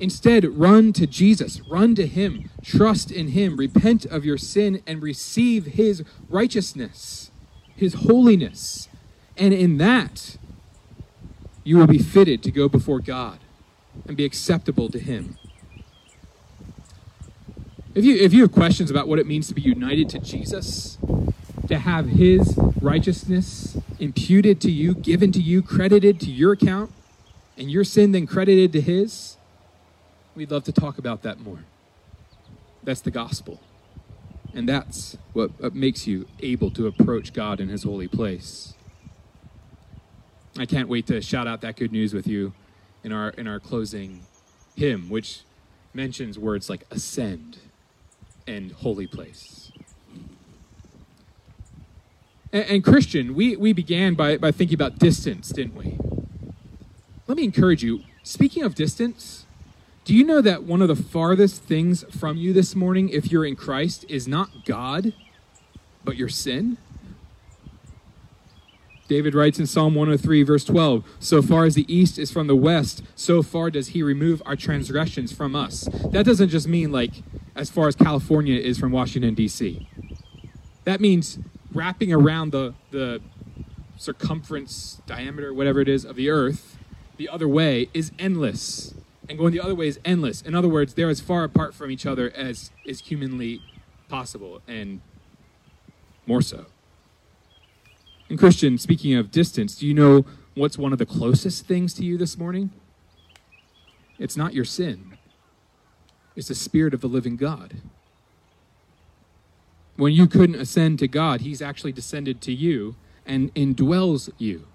Instead, 0.00 0.46
run 0.46 0.94
to 0.94 1.06
Jesus, 1.06 1.60
run 1.68 1.94
to 1.94 2.06
Him, 2.06 2.48
trust 2.62 3.10
in 3.10 3.28
Him, 3.28 3.56
repent 3.56 4.06
of 4.06 4.24
your 4.24 4.38
sin, 4.38 4.82
and 4.86 5.02
receive 5.02 5.66
His 5.66 6.02
righteousness, 6.30 7.30
His 7.76 7.92
holiness. 7.94 8.88
And 9.36 9.52
in 9.52 9.76
that, 9.76 10.38
you 11.64 11.76
will 11.76 11.86
be 11.86 11.98
fitted 11.98 12.42
to 12.44 12.50
go 12.50 12.66
before 12.66 13.00
God 13.00 13.40
and 14.06 14.16
be 14.16 14.24
acceptable 14.24 14.88
to 14.88 14.98
Him. 14.98 15.36
If 17.94 18.04
you, 18.04 18.16
if 18.16 18.32
you 18.32 18.40
have 18.42 18.52
questions 18.52 18.90
about 18.90 19.06
what 19.06 19.18
it 19.18 19.26
means 19.26 19.48
to 19.48 19.54
be 19.54 19.60
united 19.60 20.08
to 20.10 20.18
Jesus, 20.18 20.96
to 21.68 21.78
have 21.78 22.06
His 22.06 22.56
righteousness 22.80 23.76
imputed 23.98 24.62
to 24.62 24.70
you, 24.70 24.94
given 24.94 25.30
to 25.32 25.42
you, 25.42 25.60
credited 25.60 26.20
to 26.20 26.30
your 26.30 26.52
account, 26.52 26.90
and 27.58 27.70
your 27.70 27.84
sin 27.84 28.12
then 28.12 28.26
credited 28.26 28.72
to 28.72 28.80
His, 28.80 29.36
We'd 30.34 30.50
love 30.50 30.64
to 30.64 30.72
talk 30.72 30.98
about 30.98 31.22
that 31.22 31.40
more. 31.40 31.64
That's 32.82 33.00
the 33.00 33.10
gospel. 33.10 33.60
And 34.54 34.68
that's 34.68 35.16
what 35.32 35.74
makes 35.74 36.06
you 36.06 36.26
able 36.40 36.70
to 36.72 36.86
approach 36.86 37.32
God 37.32 37.60
in 37.60 37.68
his 37.68 37.84
holy 37.84 38.08
place. 38.08 38.74
I 40.58 40.66
can't 40.66 40.88
wait 40.88 41.06
to 41.06 41.20
shout 41.20 41.46
out 41.46 41.60
that 41.60 41.76
good 41.76 41.92
news 41.92 42.12
with 42.12 42.26
you 42.26 42.52
in 43.04 43.12
our 43.12 43.30
in 43.30 43.46
our 43.46 43.60
closing 43.60 44.22
hymn, 44.76 45.08
which 45.08 45.42
mentions 45.94 46.38
words 46.38 46.68
like 46.68 46.84
ascend 46.90 47.58
and 48.46 48.72
holy 48.72 49.06
place. 49.06 49.70
And, 52.52 52.64
and 52.64 52.84
Christian, 52.84 53.34
we, 53.34 53.56
we 53.56 53.72
began 53.72 54.14
by, 54.14 54.36
by 54.36 54.50
thinking 54.50 54.74
about 54.74 54.98
distance, 54.98 55.50
didn't 55.50 55.76
we? 55.76 55.98
Let 57.26 57.36
me 57.36 57.44
encourage 57.44 57.82
you, 57.82 58.02
speaking 58.22 58.62
of 58.64 58.74
distance, 58.74 59.46
do 60.10 60.16
you 60.16 60.24
know 60.24 60.40
that 60.40 60.64
one 60.64 60.82
of 60.82 60.88
the 60.88 60.96
farthest 60.96 61.62
things 61.62 62.04
from 62.10 62.36
you 62.36 62.52
this 62.52 62.74
morning, 62.74 63.10
if 63.10 63.30
you're 63.30 63.44
in 63.44 63.54
Christ, 63.54 64.04
is 64.08 64.26
not 64.26 64.64
God, 64.64 65.12
but 66.02 66.16
your 66.16 66.28
sin? 66.28 66.78
David 69.06 69.36
writes 69.36 69.60
in 69.60 69.68
Psalm 69.68 69.94
103, 69.94 70.42
verse 70.42 70.64
12 70.64 71.04
So 71.20 71.40
far 71.40 71.64
as 71.64 71.76
the 71.76 71.86
east 71.86 72.18
is 72.18 72.32
from 72.32 72.48
the 72.48 72.56
west, 72.56 73.04
so 73.14 73.40
far 73.40 73.70
does 73.70 73.90
he 73.90 74.02
remove 74.02 74.42
our 74.44 74.56
transgressions 74.56 75.30
from 75.30 75.54
us. 75.54 75.82
That 76.10 76.26
doesn't 76.26 76.48
just 76.48 76.66
mean 76.66 76.90
like 76.90 77.22
as 77.54 77.70
far 77.70 77.86
as 77.86 77.94
California 77.94 78.58
is 78.58 78.80
from 78.80 78.90
Washington, 78.90 79.34
D.C., 79.34 79.88
that 80.82 81.00
means 81.00 81.38
wrapping 81.72 82.12
around 82.12 82.50
the, 82.50 82.74
the 82.90 83.22
circumference, 83.96 85.02
diameter, 85.06 85.54
whatever 85.54 85.80
it 85.80 85.88
is, 85.88 86.04
of 86.04 86.16
the 86.16 86.30
earth 86.30 86.78
the 87.16 87.28
other 87.28 87.46
way 87.46 87.88
is 87.92 88.10
endless 88.18 88.94
and 89.30 89.38
going 89.38 89.52
the 89.52 89.60
other 89.60 89.76
way 89.76 89.86
is 89.86 90.00
endless. 90.04 90.42
In 90.42 90.56
other 90.56 90.68
words, 90.68 90.94
they're 90.94 91.08
as 91.08 91.20
far 91.20 91.44
apart 91.44 91.72
from 91.72 91.92
each 91.92 92.04
other 92.04 92.32
as 92.34 92.72
is 92.84 93.00
humanly 93.00 93.62
possible, 94.08 94.60
and 94.66 95.00
more 96.26 96.42
so. 96.42 96.66
And 98.28 98.36
Christian, 98.36 98.76
speaking 98.76 99.14
of 99.14 99.30
distance, 99.30 99.76
do 99.76 99.86
you 99.86 99.94
know 99.94 100.24
what's 100.54 100.76
one 100.76 100.92
of 100.92 100.98
the 100.98 101.06
closest 101.06 101.66
things 101.66 101.94
to 101.94 102.04
you 102.04 102.18
this 102.18 102.36
morning? 102.36 102.70
It's 104.18 104.36
not 104.36 104.52
your 104.52 104.64
sin. 104.64 105.16
It's 106.34 106.48
the 106.48 106.54
Spirit 106.56 106.92
of 106.92 107.00
the 107.00 107.06
living 107.06 107.36
God. 107.36 107.76
When 109.94 110.12
you 110.12 110.26
couldn't 110.26 110.56
ascend 110.56 110.98
to 110.98 111.08
God, 111.08 111.42
He's 111.42 111.62
actually 111.62 111.92
descended 111.92 112.40
to 112.42 112.52
you 112.52 112.96
and 113.24 113.54
indwells 113.54 114.28
you. 114.38 114.66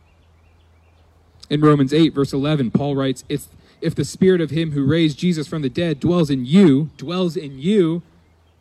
In 1.50 1.60
Romans 1.60 1.94
8, 1.94 2.14
verse 2.14 2.32
11, 2.32 2.72
Paul 2.72 2.96
writes, 2.96 3.26
It's 3.28 3.50
if 3.86 3.94
the 3.94 4.04
spirit 4.04 4.42
of 4.42 4.50
him 4.50 4.72
who 4.72 4.84
raised 4.84 5.20
Jesus 5.20 5.48
from 5.48 5.62
the 5.62 5.70
dead 5.70 6.00
dwells 6.00 6.32
in 6.32 6.44
you, 6.44 6.90
dwells 6.98 7.38
in 7.38 7.60
you, 7.60 8.02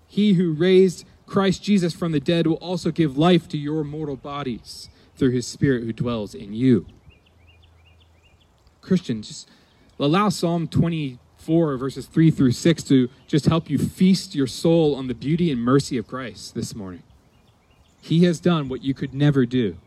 he 0.06 0.34
who 0.34 0.52
raised 0.52 1.06
Christ 1.26 1.62
Jesus 1.62 1.94
from 1.94 2.12
the 2.12 2.20
dead 2.20 2.46
will 2.46 2.56
also 2.56 2.90
give 2.90 3.16
life 3.16 3.48
to 3.48 3.58
your 3.58 3.84
mortal 3.84 4.16
bodies 4.16 4.90
through 5.16 5.30
his 5.30 5.46
spirit 5.46 5.82
who 5.84 5.94
dwells 5.94 6.34
in 6.34 6.52
you. 6.52 6.84
Christians, 8.82 9.28
just 9.28 9.50
allow 9.98 10.28
Psalm 10.28 10.68
24, 10.68 11.78
verses 11.78 12.04
3 12.04 12.30
through 12.30 12.52
6 12.52 12.82
to 12.82 13.08
just 13.26 13.46
help 13.46 13.70
you 13.70 13.78
feast 13.78 14.34
your 14.34 14.46
soul 14.46 14.94
on 14.94 15.06
the 15.06 15.14
beauty 15.14 15.50
and 15.50 15.62
mercy 15.62 15.96
of 15.96 16.06
Christ 16.06 16.54
this 16.54 16.74
morning. 16.74 17.02
He 18.02 18.24
has 18.24 18.40
done 18.40 18.68
what 18.68 18.84
you 18.84 18.92
could 18.92 19.14
never 19.14 19.46
do. 19.46 19.78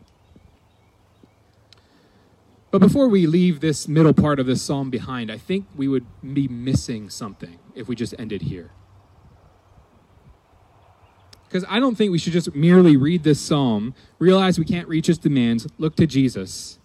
But 2.70 2.80
before 2.80 3.08
we 3.08 3.26
leave 3.26 3.60
this 3.60 3.88
middle 3.88 4.12
part 4.12 4.38
of 4.38 4.46
this 4.46 4.60
psalm 4.60 4.90
behind, 4.90 5.30
I 5.30 5.38
think 5.38 5.66
we 5.74 5.88
would 5.88 6.06
be 6.34 6.48
missing 6.48 7.08
something 7.08 7.58
if 7.74 7.88
we 7.88 7.96
just 7.96 8.14
ended 8.18 8.42
here. 8.42 8.70
Because 11.48 11.64
I 11.66 11.80
don't 11.80 11.96
think 11.96 12.12
we 12.12 12.18
should 12.18 12.34
just 12.34 12.54
merely 12.54 12.94
read 12.94 13.22
this 13.22 13.40
psalm, 13.40 13.94
realize 14.18 14.58
we 14.58 14.66
can't 14.66 14.86
reach 14.86 15.06
his 15.06 15.16
demands, 15.16 15.66
look 15.78 15.96
to 15.96 16.06
Jesus, 16.06 16.78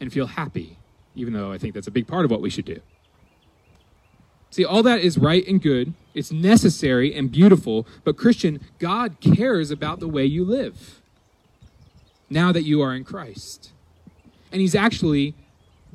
and 0.00 0.12
feel 0.12 0.26
happy, 0.26 0.78
even 1.14 1.32
though 1.32 1.52
I 1.52 1.58
think 1.58 1.74
that's 1.74 1.86
a 1.86 1.92
big 1.92 2.08
part 2.08 2.24
of 2.24 2.30
what 2.32 2.40
we 2.40 2.50
should 2.50 2.64
do. 2.64 2.80
See, 4.50 4.64
all 4.64 4.82
that 4.82 5.00
is 5.00 5.16
right 5.16 5.46
and 5.46 5.62
good, 5.62 5.94
it's 6.12 6.32
necessary 6.32 7.14
and 7.14 7.30
beautiful, 7.30 7.86
but 8.02 8.16
Christian, 8.16 8.60
God 8.80 9.20
cares 9.20 9.70
about 9.70 10.00
the 10.00 10.08
way 10.08 10.24
you 10.24 10.44
live 10.44 11.00
now 12.28 12.50
that 12.50 12.62
you 12.62 12.80
are 12.80 12.94
in 12.94 13.04
Christ. 13.04 13.70
And 14.54 14.60
He's 14.60 14.76
actually 14.76 15.34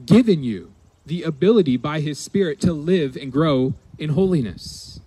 given 0.05 0.43
you 0.43 0.73
the 1.05 1.23
ability 1.23 1.77
by 1.77 2.01
His 2.01 2.19
Spirit 2.19 2.59
to 2.59 2.73
live 2.73 3.15
and 3.15 3.31
grow 3.31 3.73
in 3.97 4.09
holiness. 4.09 4.99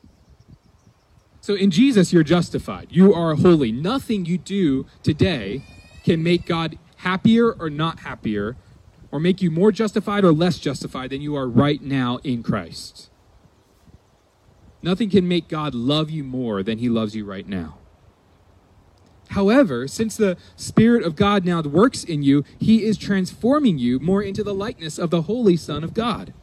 So 1.42 1.54
in 1.54 1.70
Jesus, 1.70 2.14
you're 2.14 2.22
justified. 2.22 2.86
You 2.88 3.12
are 3.12 3.34
holy. 3.34 3.70
Nothing 3.70 4.24
you 4.24 4.38
do 4.38 4.86
today 5.02 5.62
can 6.02 6.22
make 6.22 6.46
God 6.46 6.78
happier 6.96 7.52
or 7.52 7.68
not 7.68 8.00
happier, 8.00 8.56
or 9.10 9.20
make 9.20 9.42
you 9.42 9.50
more 9.50 9.70
justified 9.70 10.24
or 10.24 10.32
less 10.32 10.58
justified 10.58 11.10
than 11.10 11.20
you 11.20 11.36
are 11.36 11.46
right 11.46 11.82
now 11.82 12.20
in 12.24 12.42
Christ. 12.42 13.10
Nothing 14.80 15.10
can 15.10 15.28
make 15.28 15.46
God 15.46 15.74
love 15.74 16.10
you 16.10 16.24
more 16.24 16.62
than 16.62 16.78
he 16.78 16.88
loves 16.88 17.14
you 17.14 17.26
right 17.26 17.46
now. 17.46 17.82
However, 19.33 19.88
since 19.88 20.16
the 20.16 20.37
Spirit 20.57 21.05
of 21.05 21.16
God 21.16 21.47
now 21.47 21.62
works 21.62 22.05
in 22.05 22.23
you, 22.23 22.45
he 22.59 22.85
is 22.85 22.99
transforming 22.99 23.79
you 23.79 23.99
more 23.99 24.23
into 24.23 24.45
the 24.45 24.55
likeness 24.55 24.99
of 24.99 25.09
the 25.09 25.23
Holy 25.23 25.57
Son 25.57 25.83
of 25.83 25.95
God. 25.95 26.35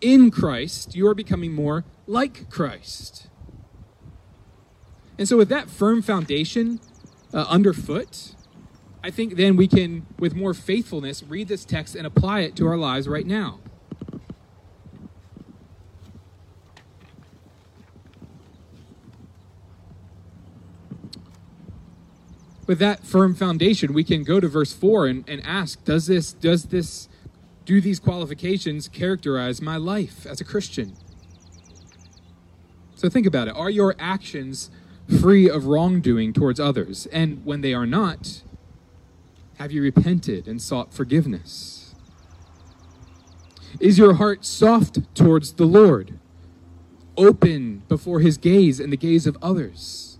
In 0.00 0.32
Christ, 0.32 0.96
you 0.96 1.06
are 1.06 1.14
becoming 1.14 1.52
more 1.52 1.84
like 2.08 2.50
Christ. 2.50 3.28
And 5.16 5.28
so, 5.28 5.36
with 5.36 5.48
that 5.50 5.70
firm 5.70 6.02
foundation 6.02 6.80
uh, 7.32 7.46
underfoot, 7.48 8.34
I 9.04 9.10
think 9.10 9.36
then 9.36 9.54
we 9.56 9.68
can, 9.68 10.04
with 10.18 10.34
more 10.34 10.54
faithfulness, 10.54 11.22
read 11.22 11.46
this 11.46 11.64
text 11.64 11.94
and 11.94 12.04
apply 12.04 12.40
it 12.40 12.56
to 12.56 12.66
our 12.66 12.76
lives 12.76 13.06
right 13.06 13.26
now. 13.26 13.60
With 22.66 22.78
that 22.78 23.04
firm 23.04 23.34
foundation, 23.34 23.92
we 23.92 24.04
can 24.04 24.22
go 24.22 24.38
to 24.38 24.48
verse 24.48 24.72
4 24.72 25.06
and, 25.06 25.28
and 25.28 25.44
ask, 25.44 25.84
does 25.84 26.06
this, 26.06 26.32
does 26.32 26.66
this, 26.66 27.08
do 27.64 27.80
these 27.80 27.98
qualifications 27.98 28.88
characterize 28.88 29.60
my 29.60 29.76
life 29.76 30.26
as 30.26 30.40
a 30.40 30.44
Christian? 30.44 30.96
So 32.94 33.08
think 33.08 33.26
about 33.26 33.48
it. 33.48 33.56
Are 33.56 33.70
your 33.70 33.96
actions 33.98 34.70
free 35.20 35.50
of 35.50 35.66
wrongdoing 35.66 36.32
towards 36.32 36.60
others? 36.60 37.06
And 37.06 37.44
when 37.44 37.60
they 37.60 37.74
are 37.74 37.86
not, 37.86 38.42
have 39.58 39.72
you 39.72 39.82
repented 39.82 40.46
and 40.46 40.62
sought 40.62 40.94
forgiveness? 40.94 41.94
Is 43.80 43.98
your 43.98 44.14
heart 44.14 44.44
soft 44.44 45.14
towards 45.16 45.54
the 45.54 45.64
Lord, 45.64 46.18
open 47.16 47.82
before 47.88 48.20
his 48.20 48.36
gaze 48.36 48.78
and 48.78 48.92
the 48.92 48.96
gaze 48.96 49.26
of 49.26 49.36
others, 49.42 50.11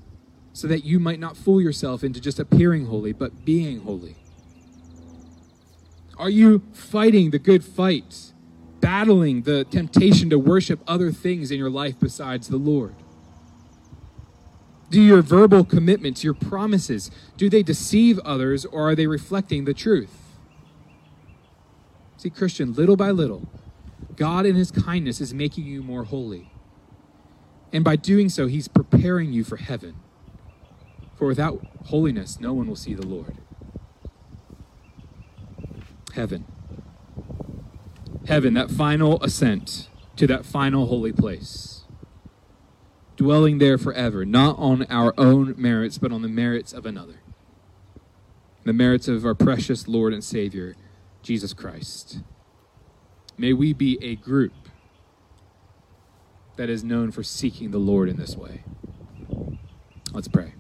so 0.53 0.67
that 0.69 0.85
you 0.85 0.99
might 0.99 1.19
not 1.19 1.37
fool 1.37 1.61
yourself 1.61 2.05
into 2.05 2.21
just 2.21 2.39
appearing 2.39 2.87
holy, 2.87 3.13
but 3.13 3.45
being 3.45 3.81
holy? 3.81 4.17
Are 6.19 6.31
you 6.31 6.63
fighting 6.73 7.31
the 7.31 7.39
good 7.39 7.65
fight, 7.65 8.33
battling 8.81 9.43
the 9.43 9.65
temptation 9.65 10.31
to 10.31 10.39
worship 10.39 10.81
other 10.87 11.11
things 11.11 11.51
in 11.51 11.59
your 11.59 11.71
life 11.71 11.99
besides 11.99 12.49
the 12.49 12.59
Lord? 12.59 12.95
Do 14.91 15.01
your 15.01 15.23
verbal 15.23 15.65
commitments, 15.65 16.23
your 16.23 16.35
promises, 16.35 17.11
do 17.39 17.49
they 17.49 17.63
deceive 17.63 18.19
others 18.19 18.67
or 18.67 18.91
are 18.91 18.95
they 18.95 19.07
reflecting 19.07 19.65
the 19.65 19.73
truth? 19.73 20.15
See, 22.19 22.29
Christian, 22.29 22.75
little 22.75 22.97
by 22.97 23.11
little, 23.11 23.49
God 24.17 24.45
in 24.45 24.55
his 24.55 24.71
kindness 24.71 25.21
is 25.21 25.33
making 25.33 25.65
you 25.65 25.83
more 25.83 26.05
holy. 26.05 26.53
And 27.73 27.83
by 27.83 27.97
doing 27.97 28.29
so, 28.29 28.47
he's 28.47 28.69
preparing 28.69 29.33
you 29.33 29.45
for 29.45 29.57
heaven. 29.57 29.95
For 31.23 31.29
without 31.29 31.65
holiness, 31.85 32.41
no 32.41 32.53
one 32.53 32.67
will 32.67 32.75
see 32.75 32.95
the 32.95 33.07
Lord. 33.07 33.37
Heaven. 36.15 36.45
Heaven, 38.27 38.55
that 38.55 38.73
final 38.73 39.23
ascent 39.23 39.89
to 40.17 40.27
that 40.27 40.45
final 40.45 40.87
holy 40.87 41.13
place 41.13 41.85
dwelling 43.15 43.59
there 43.59 43.79
forever, 43.79 44.25
not 44.25 44.59
on 44.59 44.85
our 44.91 45.15
own 45.17 45.55
merits, 45.57 45.97
but 45.97 46.11
on 46.11 46.23
the 46.23 46.29
merits 46.29 46.73
of 46.73 46.87
another. 46.87 47.21
The 48.65 48.73
merits 48.73 49.07
of 49.07 49.25
our 49.25 49.37
precious 49.37 49.87
Lord 49.87 50.13
and 50.13 50.25
Savior, 50.25 50.75
Jesus 51.23 51.53
Christ. 51.53 52.19
May 53.39 53.53
we 53.53 53.73
be 53.73 53.97
a 54.03 54.17
group 54.17 54.55
that 56.57 56.69
is 56.69 56.83
known 56.83 57.13
for 57.13 57.23
seeking 57.23 57.71
the 57.71 57.79
Lord 57.79 58.09
in 58.09 58.17
this 58.17 58.37
way. 58.37 58.65
Let's 60.13 60.27
pray. 60.27 60.55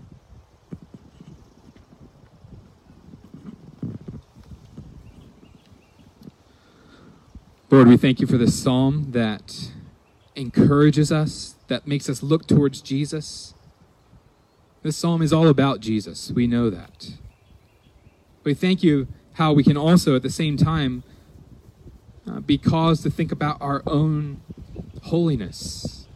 Lord, 7.72 7.88
we 7.88 7.96
thank 7.96 8.20
you 8.20 8.26
for 8.26 8.36
this 8.36 8.54
psalm 8.54 9.12
that 9.12 9.70
encourages 10.36 11.10
us, 11.10 11.54
that 11.68 11.86
makes 11.86 12.06
us 12.06 12.22
look 12.22 12.46
towards 12.46 12.82
Jesus. 12.82 13.54
This 14.82 14.94
psalm 14.94 15.22
is 15.22 15.32
all 15.32 15.48
about 15.48 15.80
Jesus. 15.80 16.30
We 16.30 16.46
know 16.46 16.68
that. 16.68 17.12
We 18.44 18.52
thank 18.52 18.82
you 18.82 19.08
how 19.36 19.54
we 19.54 19.64
can 19.64 19.78
also, 19.78 20.14
at 20.14 20.20
the 20.20 20.28
same 20.28 20.58
time, 20.58 21.02
uh, 22.30 22.40
be 22.40 22.58
caused 22.58 23.04
to 23.04 23.10
think 23.10 23.32
about 23.32 23.56
our 23.58 23.82
own 23.86 24.42
holiness 25.04 26.06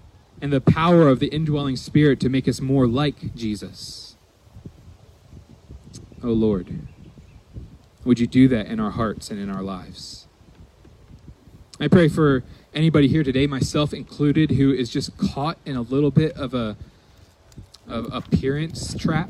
and 0.43 0.53
the 0.53 0.61
power 0.61 1.09
of 1.09 1.21
the 1.21 1.29
indwelling 1.29 1.77
Spirit 1.77 2.21
to 2.21 2.29
make 2.29 2.47
us 2.47 2.61
more 2.61 2.87
like 2.87 3.35
Jesus. 3.35 4.17
Oh 6.23 6.33
Lord, 6.33 6.81
would 8.05 8.21
you 8.21 8.27
do 8.27 8.47
that 8.49 8.67
in 8.67 8.79
our 8.79 8.91
hearts 8.91 9.31
and 9.31 9.41
in 9.41 9.49
our 9.49 9.63
lives? 9.63 10.16
I 11.79 11.89
pray 11.89 12.09
for 12.09 12.43
anybody 12.73 13.07
here 13.07 13.23
today, 13.23 13.47
myself 13.47 13.93
included, 13.93 14.53
who 14.53 14.73
is 14.73 14.89
just 14.89 15.19
caught 15.19 15.59
in 15.67 15.77
a 15.77 15.83
little 15.83 16.11
bit 16.11 16.33
of 16.33 16.55
a 16.55 16.77
of 17.87 18.09
appearance 18.13 18.95
trap. 18.95 19.29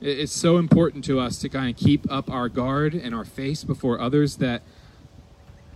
It's 0.00 0.32
so 0.32 0.56
important 0.56 1.04
to 1.04 1.20
us 1.20 1.38
to 1.40 1.50
kind 1.50 1.68
of 1.68 1.76
keep 1.76 2.10
up 2.10 2.30
our 2.30 2.48
guard 2.48 2.94
and 2.94 3.14
our 3.14 3.24
face 3.24 3.64
before 3.64 4.00
others 4.00 4.36
that 4.36 4.62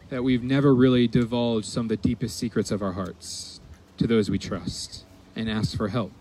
that 0.09 0.25
we've 0.25 0.43
never 0.43 0.75
really 0.75 1.07
divulged 1.07 1.67
some 1.67 1.85
of 1.85 1.89
the 1.91 1.97
deepest 1.97 2.39
secrets 2.39 2.71
of 2.71 2.83
our 2.83 2.93
hearts 2.93 3.61
to 3.99 4.07
those 4.07 4.31
we 4.31 4.39
trust 4.39 5.05
and 5.37 5.49
ask 5.49 5.77
for 5.77 5.89
help. 5.89 6.13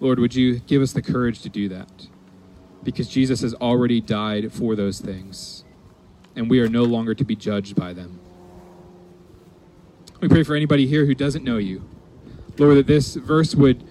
Lord, 0.00 0.18
would 0.18 0.34
you 0.34 0.58
give 0.58 0.82
us 0.82 0.92
the 0.92 1.00
courage 1.00 1.40
to 1.42 1.48
do 1.48 1.68
that? 1.68 2.08
Because 2.82 3.08
Jesus 3.08 3.40
has 3.42 3.54
already 3.54 4.00
died 4.00 4.52
for 4.52 4.74
those 4.74 5.00
things 5.00 5.64
and 6.38 6.48
we 6.48 6.60
are 6.60 6.68
no 6.68 6.84
longer 6.84 7.14
to 7.14 7.24
be 7.24 7.34
judged 7.34 7.74
by 7.74 7.92
them. 7.92 8.20
We 10.20 10.28
pray 10.28 10.44
for 10.44 10.54
anybody 10.54 10.86
here 10.86 11.04
who 11.04 11.14
doesn't 11.14 11.42
know 11.42 11.56
you. 11.56 11.82
Lord, 12.56 12.76
that 12.78 12.86
this 12.86 13.16
verse 13.16 13.56
would, 13.56 13.82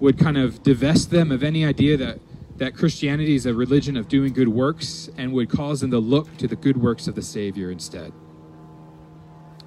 would 0.00 0.18
kind 0.18 0.36
of 0.36 0.62
divest 0.62 1.10
them 1.10 1.32
of 1.32 1.42
any 1.42 1.64
idea 1.64 1.96
that, 1.96 2.18
that 2.58 2.76
Christianity 2.76 3.34
is 3.34 3.46
a 3.46 3.54
religion 3.54 3.96
of 3.96 4.08
doing 4.08 4.34
good 4.34 4.48
works 4.48 5.08
and 5.16 5.32
would 5.32 5.48
cause 5.48 5.80
them 5.80 5.90
to 5.92 5.98
look 5.98 6.36
to 6.36 6.46
the 6.46 6.56
good 6.56 6.76
works 6.76 7.08
of 7.08 7.14
the 7.14 7.22
Savior 7.22 7.70
instead. 7.70 8.12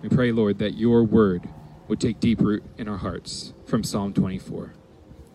We 0.04 0.10
pray, 0.10 0.32
Lord, 0.32 0.60
that 0.60 0.78
your 0.78 1.04
word 1.04 1.50
would 1.88 2.00
take 2.00 2.19
deep 2.19 2.39
root 2.39 2.63
in 2.78 2.88
our 2.88 2.97
hearts 2.97 3.54
from 3.65 3.84
Psalm 3.84 4.13
24. 4.13 4.73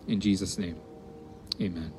In 0.07 0.21
Jesus' 0.21 0.57
name, 0.57 0.77
amen. 1.61 1.91